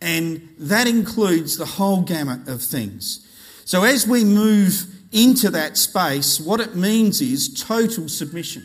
And 0.00 0.54
that 0.58 0.86
includes 0.86 1.56
the 1.56 1.66
whole 1.66 2.02
gamut 2.02 2.48
of 2.48 2.62
things. 2.62 3.26
So 3.64 3.84
as 3.84 4.06
we 4.06 4.24
move 4.24 4.86
into 5.12 5.50
that 5.50 5.76
space, 5.76 6.38
what 6.38 6.60
it 6.60 6.76
means 6.76 7.20
is 7.20 7.62
total 7.62 8.08
submission. 8.08 8.64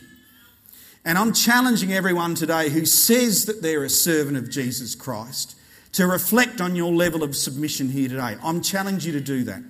And 1.04 1.18
I'm 1.18 1.32
challenging 1.32 1.92
everyone 1.92 2.34
today 2.34 2.68
who 2.68 2.86
says 2.86 3.46
that 3.46 3.62
they're 3.62 3.84
a 3.84 3.90
servant 3.90 4.36
of 4.36 4.50
Jesus 4.50 4.94
Christ 4.94 5.56
to 5.92 6.06
reflect 6.06 6.60
on 6.60 6.76
your 6.76 6.92
level 6.92 7.22
of 7.22 7.34
submission 7.36 7.88
here 7.88 8.08
today. 8.08 8.36
I'm 8.42 8.62
challenging 8.62 9.12
you 9.12 9.18
to 9.18 9.24
do 9.24 9.44
that. 9.44 9.62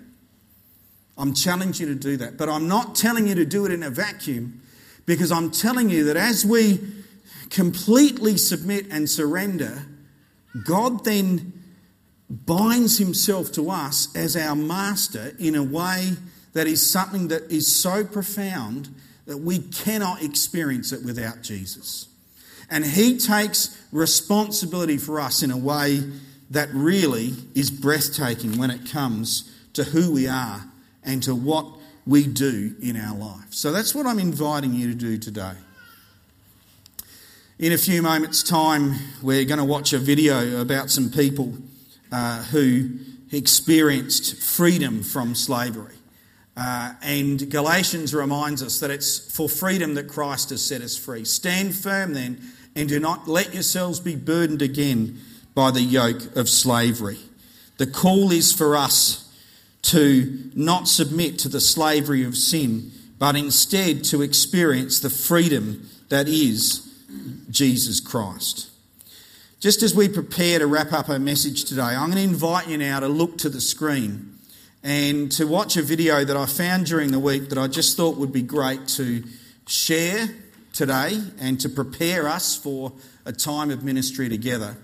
I'm 1.17 1.35
challenging 1.35 1.89
you 1.89 1.95
to 1.95 2.01
do 2.01 2.17
that. 2.19 2.37
But 2.37 2.49
I'm 2.49 2.69
not 2.69 2.95
telling 2.95 3.27
you 3.27 3.35
to 3.37 3.45
do 3.45 3.65
it 3.65 3.73
in 3.73 3.83
a 3.83 3.91
vacuum 3.91 4.61
because 5.07 5.33
I'm 5.33 5.51
telling 5.51 5.91
you 5.91 6.05
that 6.05 6.17
as 6.17 6.45
we 6.45 6.81
completely 7.51 8.37
submit 8.37 8.87
and 8.91 9.09
surrender, 9.09 9.87
God 10.65 11.05
then 11.05 11.53
binds 12.29 12.99
himself 12.99 13.53
to 13.53 13.71
us 13.71 14.15
as 14.17 14.37
our 14.37 14.57
master 14.57 15.33
in 15.39 15.55
a 15.55 15.63
way 15.63 16.13
that 16.53 16.67
is 16.67 16.89
something 16.89 17.29
that 17.29 17.51
is 17.51 17.75
so 17.75 18.05
profound 18.05 18.95
that 19.27 19.39
we 19.39 19.59
cannot 19.59 20.23
experience 20.23 20.93
it 20.93 21.05
without 21.05 21.43
Jesus. 21.43 22.09
And 22.71 22.85
He 22.85 23.19
takes 23.19 23.79
responsibility 23.93 24.97
for 24.97 25.21
us 25.21 25.43
in 25.43 25.51
a 25.51 25.57
way 25.57 26.01
that 26.51 26.69
really 26.73 27.35
is 27.55 27.71
breathtaking 27.71 28.59
when 28.59 28.71
it 28.71 28.91
comes 28.91 29.51
to 29.75 29.85
who 29.85 30.13
we 30.13 30.27
are 30.27 30.65
and 31.03 31.23
to 31.23 31.35
what 31.35 31.67
we 32.07 32.27
do 32.27 32.75
in 32.83 32.97
our 32.97 33.17
life. 33.17 33.53
So 33.53 33.73
that's 33.73 33.95
what 33.95 34.07
I'm 34.07 34.19
inviting 34.19 34.75
you 34.75 34.89
to 34.89 34.95
do 34.95 35.19
today. 35.19 35.55
In 37.63 37.71
a 37.71 37.79
few 37.79 38.03
moments' 38.03 38.43
time, 38.43 38.97
we're 39.23 39.45
going 39.45 39.61
to 39.61 39.65
watch 39.65 39.93
a 39.93 39.99
video 40.01 40.61
about 40.61 40.91
some 40.91 41.13
people 41.13 41.57
uh, 42.11 42.43
who 42.43 42.99
experienced 43.31 44.43
freedom 44.43 45.05
from 45.05 45.37
slavery. 45.37 45.95
Uh, 46.57 46.95
and 47.03 47.49
Galatians 47.53 48.13
reminds 48.13 48.65
us 48.65 48.81
that 48.81 48.91
it's 48.91 49.33
for 49.33 49.49
freedom 49.49 49.95
that 49.95 50.09
Christ 50.09 50.51
has 50.51 50.61
set 50.61 50.81
us 50.83 50.97
free. 50.97 51.25
Stand 51.25 51.73
firm 51.77 52.15
then, 52.15 52.43
and 52.75 52.89
do 52.89 52.99
not 52.99 53.29
let 53.29 53.55
yourselves 53.55 54.01
be 54.01 54.17
burdened 54.17 54.61
again 54.61 55.21
by 55.55 55.71
the 55.71 55.83
yoke 55.83 56.35
of 56.35 56.49
slavery. 56.49 57.21
The 57.77 57.87
call 57.87 58.33
is 58.33 58.53
for 58.53 58.77
us 58.77 59.33
to 59.83 60.51
not 60.57 60.89
submit 60.89 61.39
to 61.39 61.49
the 61.49 61.61
slavery 61.61 62.25
of 62.25 62.37
sin, 62.37 62.91
but 63.21 63.37
instead 63.37 64.03
to 64.07 64.21
experience 64.21 64.99
the 64.99 65.11
freedom 65.11 65.89
that 66.09 66.27
is 66.27 66.89
Jesus 67.51 68.01
Christ. 68.01 68.71
Just 69.61 69.83
as 69.83 69.95
we 69.95 70.09
prepare 70.09 70.59
to 70.59 70.67
wrap 70.67 70.93
up 70.93 71.09
our 71.09 71.19
message 71.19 71.65
today, 71.65 71.83
I'm 71.83 72.11
going 72.11 72.17
to 72.17 72.35
invite 72.35 72.69
you 72.69 72.79
now 72.79 73.01
to 73.01 73.09
look 73.09 73.39
to 73.39 73.49
the 73.49 73.61
screen 73.61 74.39
and 74.83 75.31
to 75.33 75.47
watch 75.47 75.77
a 75.77 75.83
video 75.83 76.25
that 76.25 76.37
I 76.37 76.47
found 76.47 76.87
during 76.87 77.13
the 77.13 77.21
week 77.21 77.49
that 77.51 77.59
I 77.59 77.69
just 77.69 77.97
thought 77.97 78.17
would 78.17 78.33
be 78.33 78.43
great 78.43 78.89
to 78.89 79.23
share 79.69 80.29
today 80.73 81.23
and 81.39 81.61
to 81.61 81.69
prepare 81.69 82.29
us 82.29 82.57
for 82.57 82.93
a 83.25 83.33
time 83.33 83.71
of 83.71 83.85
ministry 83.85 84.29
together. 84.29 84.77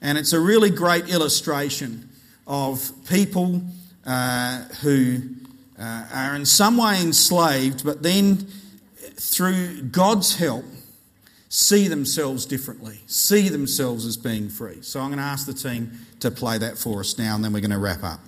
And 0.00 0.16
it's 0.16 0.32
a 0.32 0.40
really 0.40 0.70
great 0.70 1.08
illustration 1.08 2.08
of 2.46 2.90
people 3.08 3.62
uh, 4.06 4.64
who 4.82 5.18
uh, 5.78 6.06
are 6.12 6.36
in 6.36 6.46
some 6.46 6.76
way 6.76 7.00
enslaved, 7.00 7.84
but 7.84 8.02
then 8.02 8.46
through 9.16 9.82
God's 9.82 10.36
help, 10.36 10.64
see 11.54 11.86
themselves 11.86 12.46
differently, 12.46 12.98
see 13.06 13.48
themselves 13.48 14.04
as 14.04 14.16
being 14.16 14.48
free. 14.48 14.82
So 14.82 14.98
I'm 14.98 15.06
going 15.06 15.18
to 15.18 15.24
ask 15.24 15.46
the 15.46 15.54
team 15.54 15.92
to 16.18 16.32
play 16.32 16.58
that 16.58 16.76
for 16.76 16.98
us 16.98 17.16
now, 17.16 17.36
and 17.36 17.44
then 17.44 17.52
we're 17.52 17.60
going 17.60 17.70
to 17.70 17.78
wrap 17.78 18.02
up. 18.02 18.18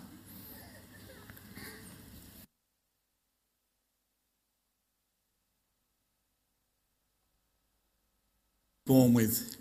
born 8.86 9.12
with. 9.12 9.56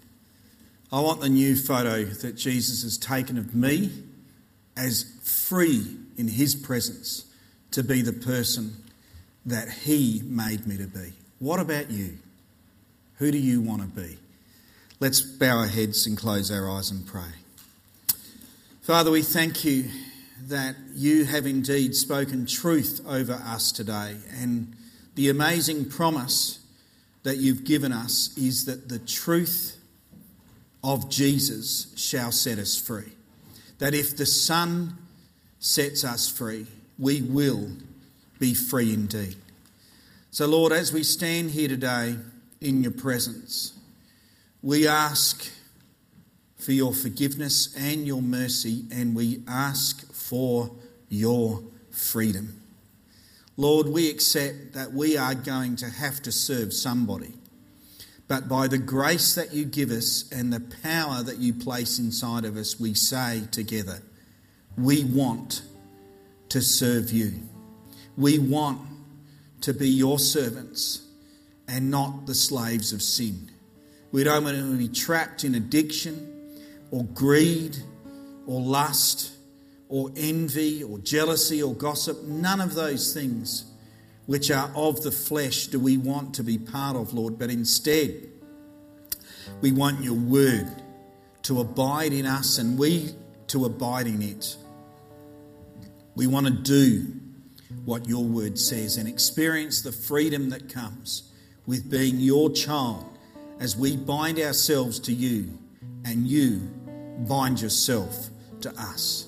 I 0.94 1.00
want 1.00 1.20
the 1.20 1.30
new 1.30 1.56
photo 1.56 2.04
that 2.06 2.36
Jesus 2.36 2.84
has 2.84 2.96
taken 2.96 3.40
of 3.40 3.56
me 3.56 3.90
as 4.78 5.04
free 5.24 5.98
in 6.16 6.28
his 6.28 6.54
presence 6.54 7.26
to 7.72 7.82
be 7.82 8.04
the 8.04 8.14
person 8.14 8.76
that 9.48 9.68
he 9.68 10.22
made 10.24 10.68
me 10.68 10.78
to 10.78 10.86
be. 10.86 11.14
What 11.40 11.60
about 11.60 11.90
you? 11.90 12.20
Who 13.18 13.32
do 13.32 13.38
you 13.38 13.62
want 13.62 13.82
to 13.82 13.88
be? 13.88 14.18
Let's 15.00 15.22
bow 15.22 15.60
our 15.60 15.68
heads 15.68 16.06
and 16.06 16.18
close 16.18 16.52
our 16.52 16.70
eyes 16.70 16.92
and 16.92 17.06
pray. 17.06 17.32
Father, 18.82 19.10
we 19.10 19.22
thank 19.22 19.64
you 19.64 19.86
that 20.48 20.76
you 20.94 21.24
have 21.26 21.46
indeed 21.46 21.96
spoken 21.96 22.46
truth 22.46 23.02
over 23.08 23.34
us 23.34 23.72
today. 23.72 24.18
And 24.40 24.76
the 25.16 25.30
amazing 25.30 25.90
promise 25.90 26.60
that 27.24 27.38
you've 27.38 27.64
given 27.64 27.92
us 27.92 28.38
is 28.38 28.66
that 28.66 28.90
the 28.90 29.00
truth 29.00 29.78
of 30.84 31.10
Jesus 31.10 31.94
shall 31.96 32.32
set 32.32 32.60
us 32.60 32.78
free. 32.78 33.14
That 33.80 33.94
if 33.94 34.16
the 34.18 34.26
Son 34.26 34.98
sets 35.60 36.04
us 36.04 36.30
free, 36.30 36.68
we 37.00 37.22
will 37.22 37.70
be 38.40 38.54
free 38.54 38.94
indeed. 38.94 39.38
So, 40.32 40.46
Lord, 40.48 40.74
as 40.74 40.92
we 40.92 41.04
stand 41.04 41.52
here 41.52 41.70
today 41.70 42.18
in 42.62 42.84
your 42.84 42.92
presence, 42.92 43.74
we 44.62 44.88
ask 44.88 45.52
for 46.58 46.72
your 46.72 46.94
forgiveness 46.94 47.76
and 47.78 48.08
your 48.08 48.22
mercy, 48.22 48.86
and 48.92 49.16
we 49.16 49.44
ask 49.48 50.12
for 50.12 50.72
your 51.10 51.62
freedom. 51.92 52.62
Lord, 53.58 53.88
we 53.88 54.10
accept 54.10 54.74
that 54.74 54.92
we 54.92 55.18
are 55.18 55.36
going 55.36 55.76
to 55.78 55.90
have 55.90 56.22
to 56.24 56.32
serve 56.32 56.74
somebody. 56.74 57.34
But 58.28 58.50
by 58.50 58.68
the 58.68 58.80
grace 58.80 59.36
that 59.36 59.54
you 59.54 59.66
give 59.66 59.92
us 59.92 60.30
and 60.32 60.52
the 60.52 60.60
power 60.82 61.22
that 61.22 61.38
you 61.38 61.54
place 61.54 62.00
inside 62.00 62.44
of 62.44 62.58
us, 62.58 62.80
we 62.80 62.96
say 62.96 63.44
together, 63.52 64.02
we 64.78 65.04
want 65.04 65.62
to 66.50 66.62
serve 66.62 67.12
you. 67.12 67.34
We 68.18 68.40
want 68.40 68.82
to 69.62 69.74
be 69.74 69.90
your 69.90 70.18
servants 70.20 71.06
and 71.68 71.90
not 71.92 72.26
the 72.26 72.36
slaves 72.36 72.94
of 72.94 73.02
sin. 73.02 73.52
We 74.12 74.24
don't 74.24 74.44
want 74.44 74.58
to 74.58 74.78
be 74.78 74.88
trapped 74.88 75.44
in 75.44 75.56
addiction 75.56 76.32
or 76.92 77.04
greed 77.04 77.78
or 78.46 78.62
lust 78.62 79.32
or 79.90 80.12
envy 80.16 80.84
or 80.84 81.00
jealousy 81.00 81.62
or 81.62 81.74
gossip. 81.74 82.24
None 82.24 82.62
of 82.62 82.76
those 82.76 83.14
things 83.14 83.66
which 84.26 84.50
are 84.50 84.72
of 84.76 85.04
the 85.04 85.12
flesh 85.12 85.68
do 85.68 85.80
we 85.80 85.98
want 85.98 86.36
to 86.36 86.44
be 86.44 86.58
part 86.58 86.96
of, 86.96 87.14
Lord, 87.14 87.38
but 87.38 87.50
instead 87.50 88.30
we 89.62 89.72
want 89.72 90.04
your 90.04 90.16
word 90.16 90.68
to 91.44 91.60
abide 91.60 92.12
in 92.14 92.26
us 92.26 92.58
and 92.58 92.78
we 92.78 93.14
to 93.48 93.66
abide 93.66 94.08
in 94.08 94.22
it. 94.22 94.56
We 96.16 96.28
want 96.28 96.48
to 96.48 96.52
do 96.54 97.14
what 97.84 98.08
your 98.08 98.24
word 98.24 98.58
says 98.58 98.98
and 98.98 99.08
experience 99.08 99.82
the 99.82 99.92
freedom 99.92 100.50
that 100.50 100.74
comes 100.74 101.32
with 101.68 101.90
being 101.90 102.20
your 102.20 102.50
child 102.52 103.06
as 103.60 103.76
we 103.76 103.96
bind 103.98 104.40
ourselves 104.40 105.00
to 105.00 105.14
you 105.14 105.58
and 106.04 106.28
you 106.28 106.60
bind 107.28 107.62
yourself 107.62 108.30
to 108.62 108.70
us. 108.72 109.28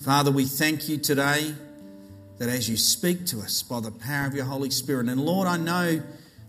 Father, 0.00 0.30
we 0.30 0.44
thank 0.44 0.88
you 0.88 0.96
today 0.96 1.54
that 2.38 2.48
as 2.48 2.68
you 2.68 2.76
speak 2.76 3.26
to 3.26 3.40
us 3.40 3.62
by 3.62 3.80
the 3.80 3.90
power 3.90 4.26
of 4.26 4.34
your 4.34 4.44
Holy 4.44 4.70
Spirit, 4.70 5.08
and 5.08 5.20
Lord, 5.20 5.48
I 5.48 5.56
know 5.56 6.00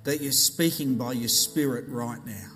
that 0.04 0.22
you're 0.22 0.32
speaking 0.32 0.96
by 0.96 1.14
your 1.14 1.30
Spirit 1.30 1.86
right 1.88 2.24
now, 2.26 2.50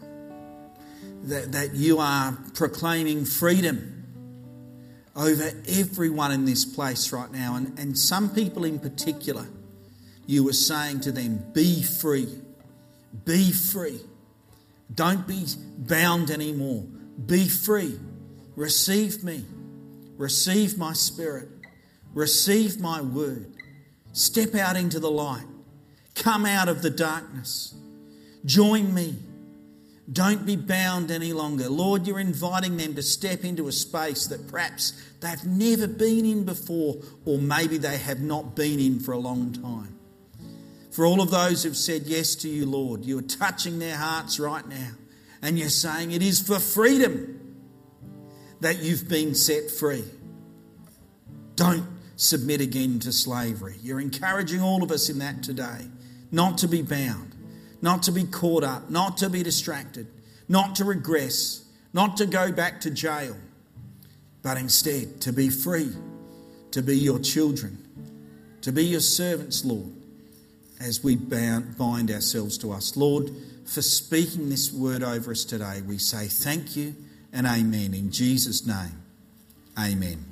that, 1.23 1.51
that 1.51 1.73
you 1.73 1.97
are 1.99 2.37
proclaiming 2.53 3.25
freedom 3.25 4.03
over 5.15 5.51
everyone 5.67 6.31
in 6.31 6.45
this 6.45 6.65
place 6.65 7.11
right 7.11 7.31
now, 7.31 7.55
and, 7.55 7.77
and 7.77 7.97
some 7.97 8.29
people 8.29 8.65
in 8.65 8.79
particular, 8.79 9.47
you 10.25 10.43
were 10.43 10.53
saying 10.53 11.01
to 11.01 11.11
them, 11.11 11.43
Be 11.53 11.83
free, 11.83 12.27
be 13.25 13.51
free. 13.51 13.99
Don't 14.93 15.27
be 15.27 15.45
bound 15.77 16.29
anymore. 16.29 16.83
Be 17.25 17.47
free. 17.47 17.99
Receive 18.55 19.23
me. 19.23 19.45
Receive 20.17 20.77
my 20.77 20.93
spirit. 20.93 21.49
Receive 22.13 22.79
my 22.79 23.01
word. 23.01 23.53
Step 24.13 24.55
out 24.55 24.75
into 24.75 24.99
the 24.99 25.09
light. 25.09 25.45
Come 26.15 26.45
out 26.45 26.69
of 26.69 26.81
the 26.81 26.89
darkness. 26.89 27.73
Join 28.45 28.93
me. 28.93 29.15
Don't 30.11 30.45
be 30.45 30.57
bound 30.57 31.11
any 31.11 31.31
longer. 31.31 31.69
Lord, 31.69 32.05
you're 32.05 32.19
inviting 32.19 32.77
them 32.77 32.93
to 32.95 33.01
step 33.01 33.43
into 33.45 33.67
a 33.67 33.71
space 33.71 34.27
that 34.27 34.47
perhaps 34.49 34.91
they've 35.21 35.45
never 35.45 35.87
been 35.87 36.25
in 36.25 36.43
before, 36.43 36.97
or 37.25 37.37
maybe 37.37 37.77
they 37.77 37.97
have 37.97 38.19
not 38.19 38.55
been 38.55 38.79
in 38.79 38.99
for 38.99 39.13
a 39.13 39.17
long 39.17 39.53
time. 39.53 39.97
For 40.93 41.05
all 41.05 41.21
of 41.21 41.31
those 41.31 41.63
who've 41.63 41.75
said 41.75 42.03
yes 42.05 42.35
to 42.35 42.49
you, 42.49 42.65
Lord, 42.65 43.03
you 43.03 43.19
are 43.19 43.23
touching 43.23 43.79
their 43.79 43.97
hearts 43.97 44.39
right 44.39 44.67
now, 44.67 44.91
and 45.41 45.57
you're 45.57 45.69
saying 45.69 46.11
it 46.11 46.21
is 46.21 46.39
for 46.39 46.59
freedom 46.59 47.39
that 48.61 48.81
you've 48.81 49.09
been 49.09 49.35
set 49.35 49.71
free. 49.71 50.05
Don't 51.55 51.85
submit 52.15 52.61
again 52.61 52.99
to 52.99 53.11
slavery. 53.11 53.75
You're 53.81 53.99
encouraging 53.99 54.61
all 54.61 54.83
of 54.83 54.91
us 54.91 55.09
in 55.09 55.19
that 55.19 55.43
today, 55.43 55.87
not 56.31 56.59
to 56.59 56.67
be 56.67 56.81
bound 56.81 57.33
not 57.83 58.01
to 58.01 58.13
be 58.13 58.23
caught 58.23 58.63
up, 58.63 58.89
not 58.89 59.17
to 59.17 59.29
be 59.29 59.43
distracted, 59.43 60.07
not 60.47 60.73
to 60.77 60.85
regress, 60.85 61.65
not 61.91 62.15
to 62.15 62.25
go 62.25 62.49
back 62.49 62.79
to 62.79 62.89
jail, 62.89 63.35
but 64.41 64.57
instead 64.57 65.19
to 65.19 65.33
be 65.33 65.49
free, 65.49 65.91
to 66.71 66.81
be 66.81 66.97
your 66.97 67.19
children, 67.19 67.77
to 68.61 68.71
be 68.71 68.85
your 68.85 69.01
servants, 69.01 69.65
Lord, 69.65 69.91
as 70.83 71.03
we 71.03 71.15
bind 71.15 72.11
ourselves 72.11 72.57
to 72.59 72.71
us. 72.71 72.97
Lord, 72.97 73.31
for 73.65 73.81
speaking 73.81 74.49
this 74.49 74.71
word 74.71 75.01
over 75.01 75.31
us 75.31 75.45
today, 75.45 75.81
we 75.87 75.97
say 75.97 76.27
thank 76.27 76.75
you 76.75 76.95
and 77.31 77.47
amen. 77.47 77.93
In 77.93 78.11
Jesus' 78.11 78.67
name, 78.67 79.01
amen. 79.79 80.25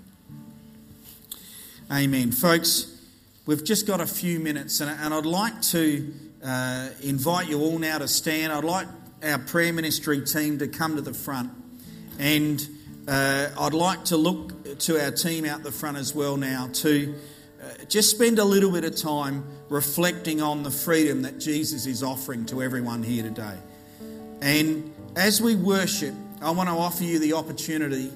Amen. 1.90 2.32
Folks, 2.32 3.02
we've 3.46 3.64
just 3.64 3.88
got 3.88 4.02
a 4.02 4.06
few 4.06 4.40
minutes, 4.40 4.82
and, 4.82 5.14
I'd 5.14 5.26
like 5.26 5.62
to 5.64 6.14
uh, 6.44 6.90
invite 7.02 7.50
you 7.50 7.62
all 7.62 7.80
now 7.80 7.98
to 7.98 8.08
stand. 8.08 8.52
I'd 8.52 8.64
like 8.64 8.88
our 9.24 9.40
prayer 9.40 9.72
ministry 9.72 10.22
team 10.22 10.60
to 10.60 10.68
come 10.68 10.96
to 10.96 11.02
the 11.02 11.14
front. 11.14 11.52
And 12.20 12.66
uh, 13.08 13.50
I'd 13.60 13.74
like 13.74 14.06
to 14.06 14.18
look 14.18 14.80
to 14.80 15.04
our 15.04 15.12
team 15.12 15.46
out 15.46 15.64
the 15.64 15.72
front 15.72 15.98
as 15.98 16.14
well 16.14 16.38
now 16.38 16.70
to 16.74 17.16
just 17.90 18.12
spend 18.12 18.40
a 18.40 18.46
little 18.46 18.72
bit 18.72 18.84
of 18.84 18.96
time 18.96 19.46
reflecting 19.70 20.42
on 20.42 20.64
the 20.64 20.72
freedom 20.72 21.22
that 21.24 21.40
Jesus 21.40 21.86
is 21.86 22.04
offering 22.04 22.46
to 22.48 22.62
everyone 22.62 23.04
here 23.04 23.24
today. 23.24 23.58
And 24.42 24.94
as 25.16 25.42
we 25.42 25.56
worship, 25.56 26.14
I 26.42 26.52
want 26.52 26.70
to 26.70 26.76
offer 26.76 27.04
you 27.04 27.20
the 27.20 27.34
opportunity 27.34 28.12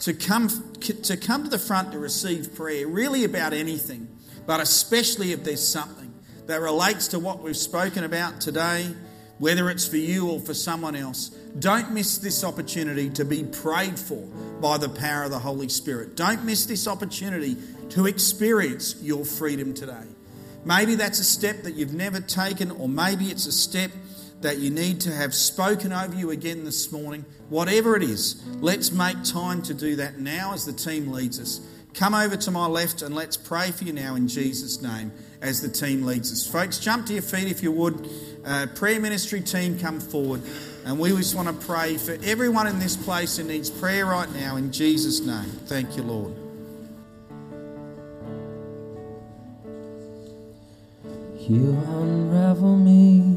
to 0.00 0.14
come 0.14 0.48
to 0.80 1.16
come 1.16 1.44
to 1.44 1.50
the 1.50 1.58
front 1.58 1.92
to 1.92 1.98
receive 1.98 2.54
prayer, 2.54 2.86
really 2.86 3.24
about 3.24 3.52
anything, 3.52 4.08
but 4.46 4.60
especially 4.60 5.32
if 5.32 5.44
there's 5.44 5.66
something 5.66 6.12
that 6.46 6.60
relates 6.60 7.08
to 7.08 7.18
what 7.18 7.42
we've 7.42 7.56
spoken 7.56 8.04
about 8.04 8.40
today, 8.40 8.94
whether 9.38 9.68
it's 9.70 9.86
for 9.86 9.96
you 9.96 10.30
or 10.30 10.40
for 10.40 10.54
someone 10.54 10.96
else, 10.96 11.28
don't 11.58 11.92
miss 11.92 12.18
this 12.18 12.44
opportunity 12.44 13.10
to 13.10 13.24
be 13.24 13.44
prayed 13.44 13.98
for 13.98 14.26
by 14.60 14.78
the 14.78 14.88
power 14.88 15.24
of 15.24 15.30
the 15.30 15.38
Holy 15.38 15.68
Spirit. 15.68 16.16
Don't 16.16 16.44
miss 16.44 16.66
this 16.66 16.88
opportunity 16.88 17.56
to 17.90 18.06
experience 18.06 18.96
your 19.02 19.24
freedom 19.24 19.74
today. 19.74 20.04
Maybe 20.64 20.96
that's 20.96 21.20
a 21.20 21.24
step 21.24 21.62
that 21.62 21.74
you've 21.74 21.94
never 21.94 22.20
taken, 22.20 22.70
or 22.72 22.88
maybe 22.88 23.26
it's 23.26 23.46
a 23.46 23.52
step 23.52 23.92
that 24.40 24.58
you 24.58 24.70
need 24.70 25.00
to 25.02 25.12
have 25.12 25.34
spoken 25.34 25.92
over 25.92 26.14
you 26.14 26.30
again 26.30 26.64
this 26.64 26.90
morning. 26.90 27.24
Whatever 27.48 27.96
it 27.96 28.02
is, 28.02 28.42
let's 28.60 28.90
make 28.90 29.22
time 29.22 29.62
to 29.62 29.74
do 29.74 29.96
that 29.96 30.18
now 30.18 30.52
as 30.52 30.64
the 30.64 30.72
team 30.72 31.12
leads 31.12 31.40
us. 31.40 31.60
Come 31.94 32.14
over 32.14 32.36
to 32.36 32.50
my 32.50 32.66
left 32.66 33.00
and 33.00 33.14
let's 33.14 33.38
pray 33.38 33.70
for 33.70 33.84
you 33.84 33.92
now 33.92 34.16
in 34.16 34.28
Jesus' 34.28 34.82
name 34.82 35.12
as 35.40 35.62
the 35.62 35.68
team 35.68 36.04
leads 36.04 36.30
us. 36.30 36.46
Folks, 36.46 36.78
jump 36.78 37.06
to 37.06 37.14
your 37.14 37.22
feet 37.22 37.48
if 37.48 37.62
you 37.62 37.72
would. 37.72 38.06
Uh, 38.46 38.66
prayer 38.76 39.00
ministry 39.00 39.40
team, 39.40 39.76
come 39.78 39.98
forward. 39.98 40.40
And 40.84 41.00
we 41.00 41.08
just 41.10 41.34
want 41.34 41.48
to 41.48 41.66
pray 41.66 41.96
for 41.96 42.16
everyone 42.22 42.68
in 42.68 42.78
this 42.78 42.96
place 42.96 43.36
who 43.36 43.42
needs 43.42 43.68
prayer 43.68 44.06
right 44.06 44.32
now 44.32 44.54
in 44.54 44.70
Jesus' 44.70 45.18
name. 45.18 45.50
Thank 45.66 45.96
you, 45.96 46.04
Lord. 46.04 46.32
You 51.40 51.76
unravel 51.88 52.76
me 52.76 53.26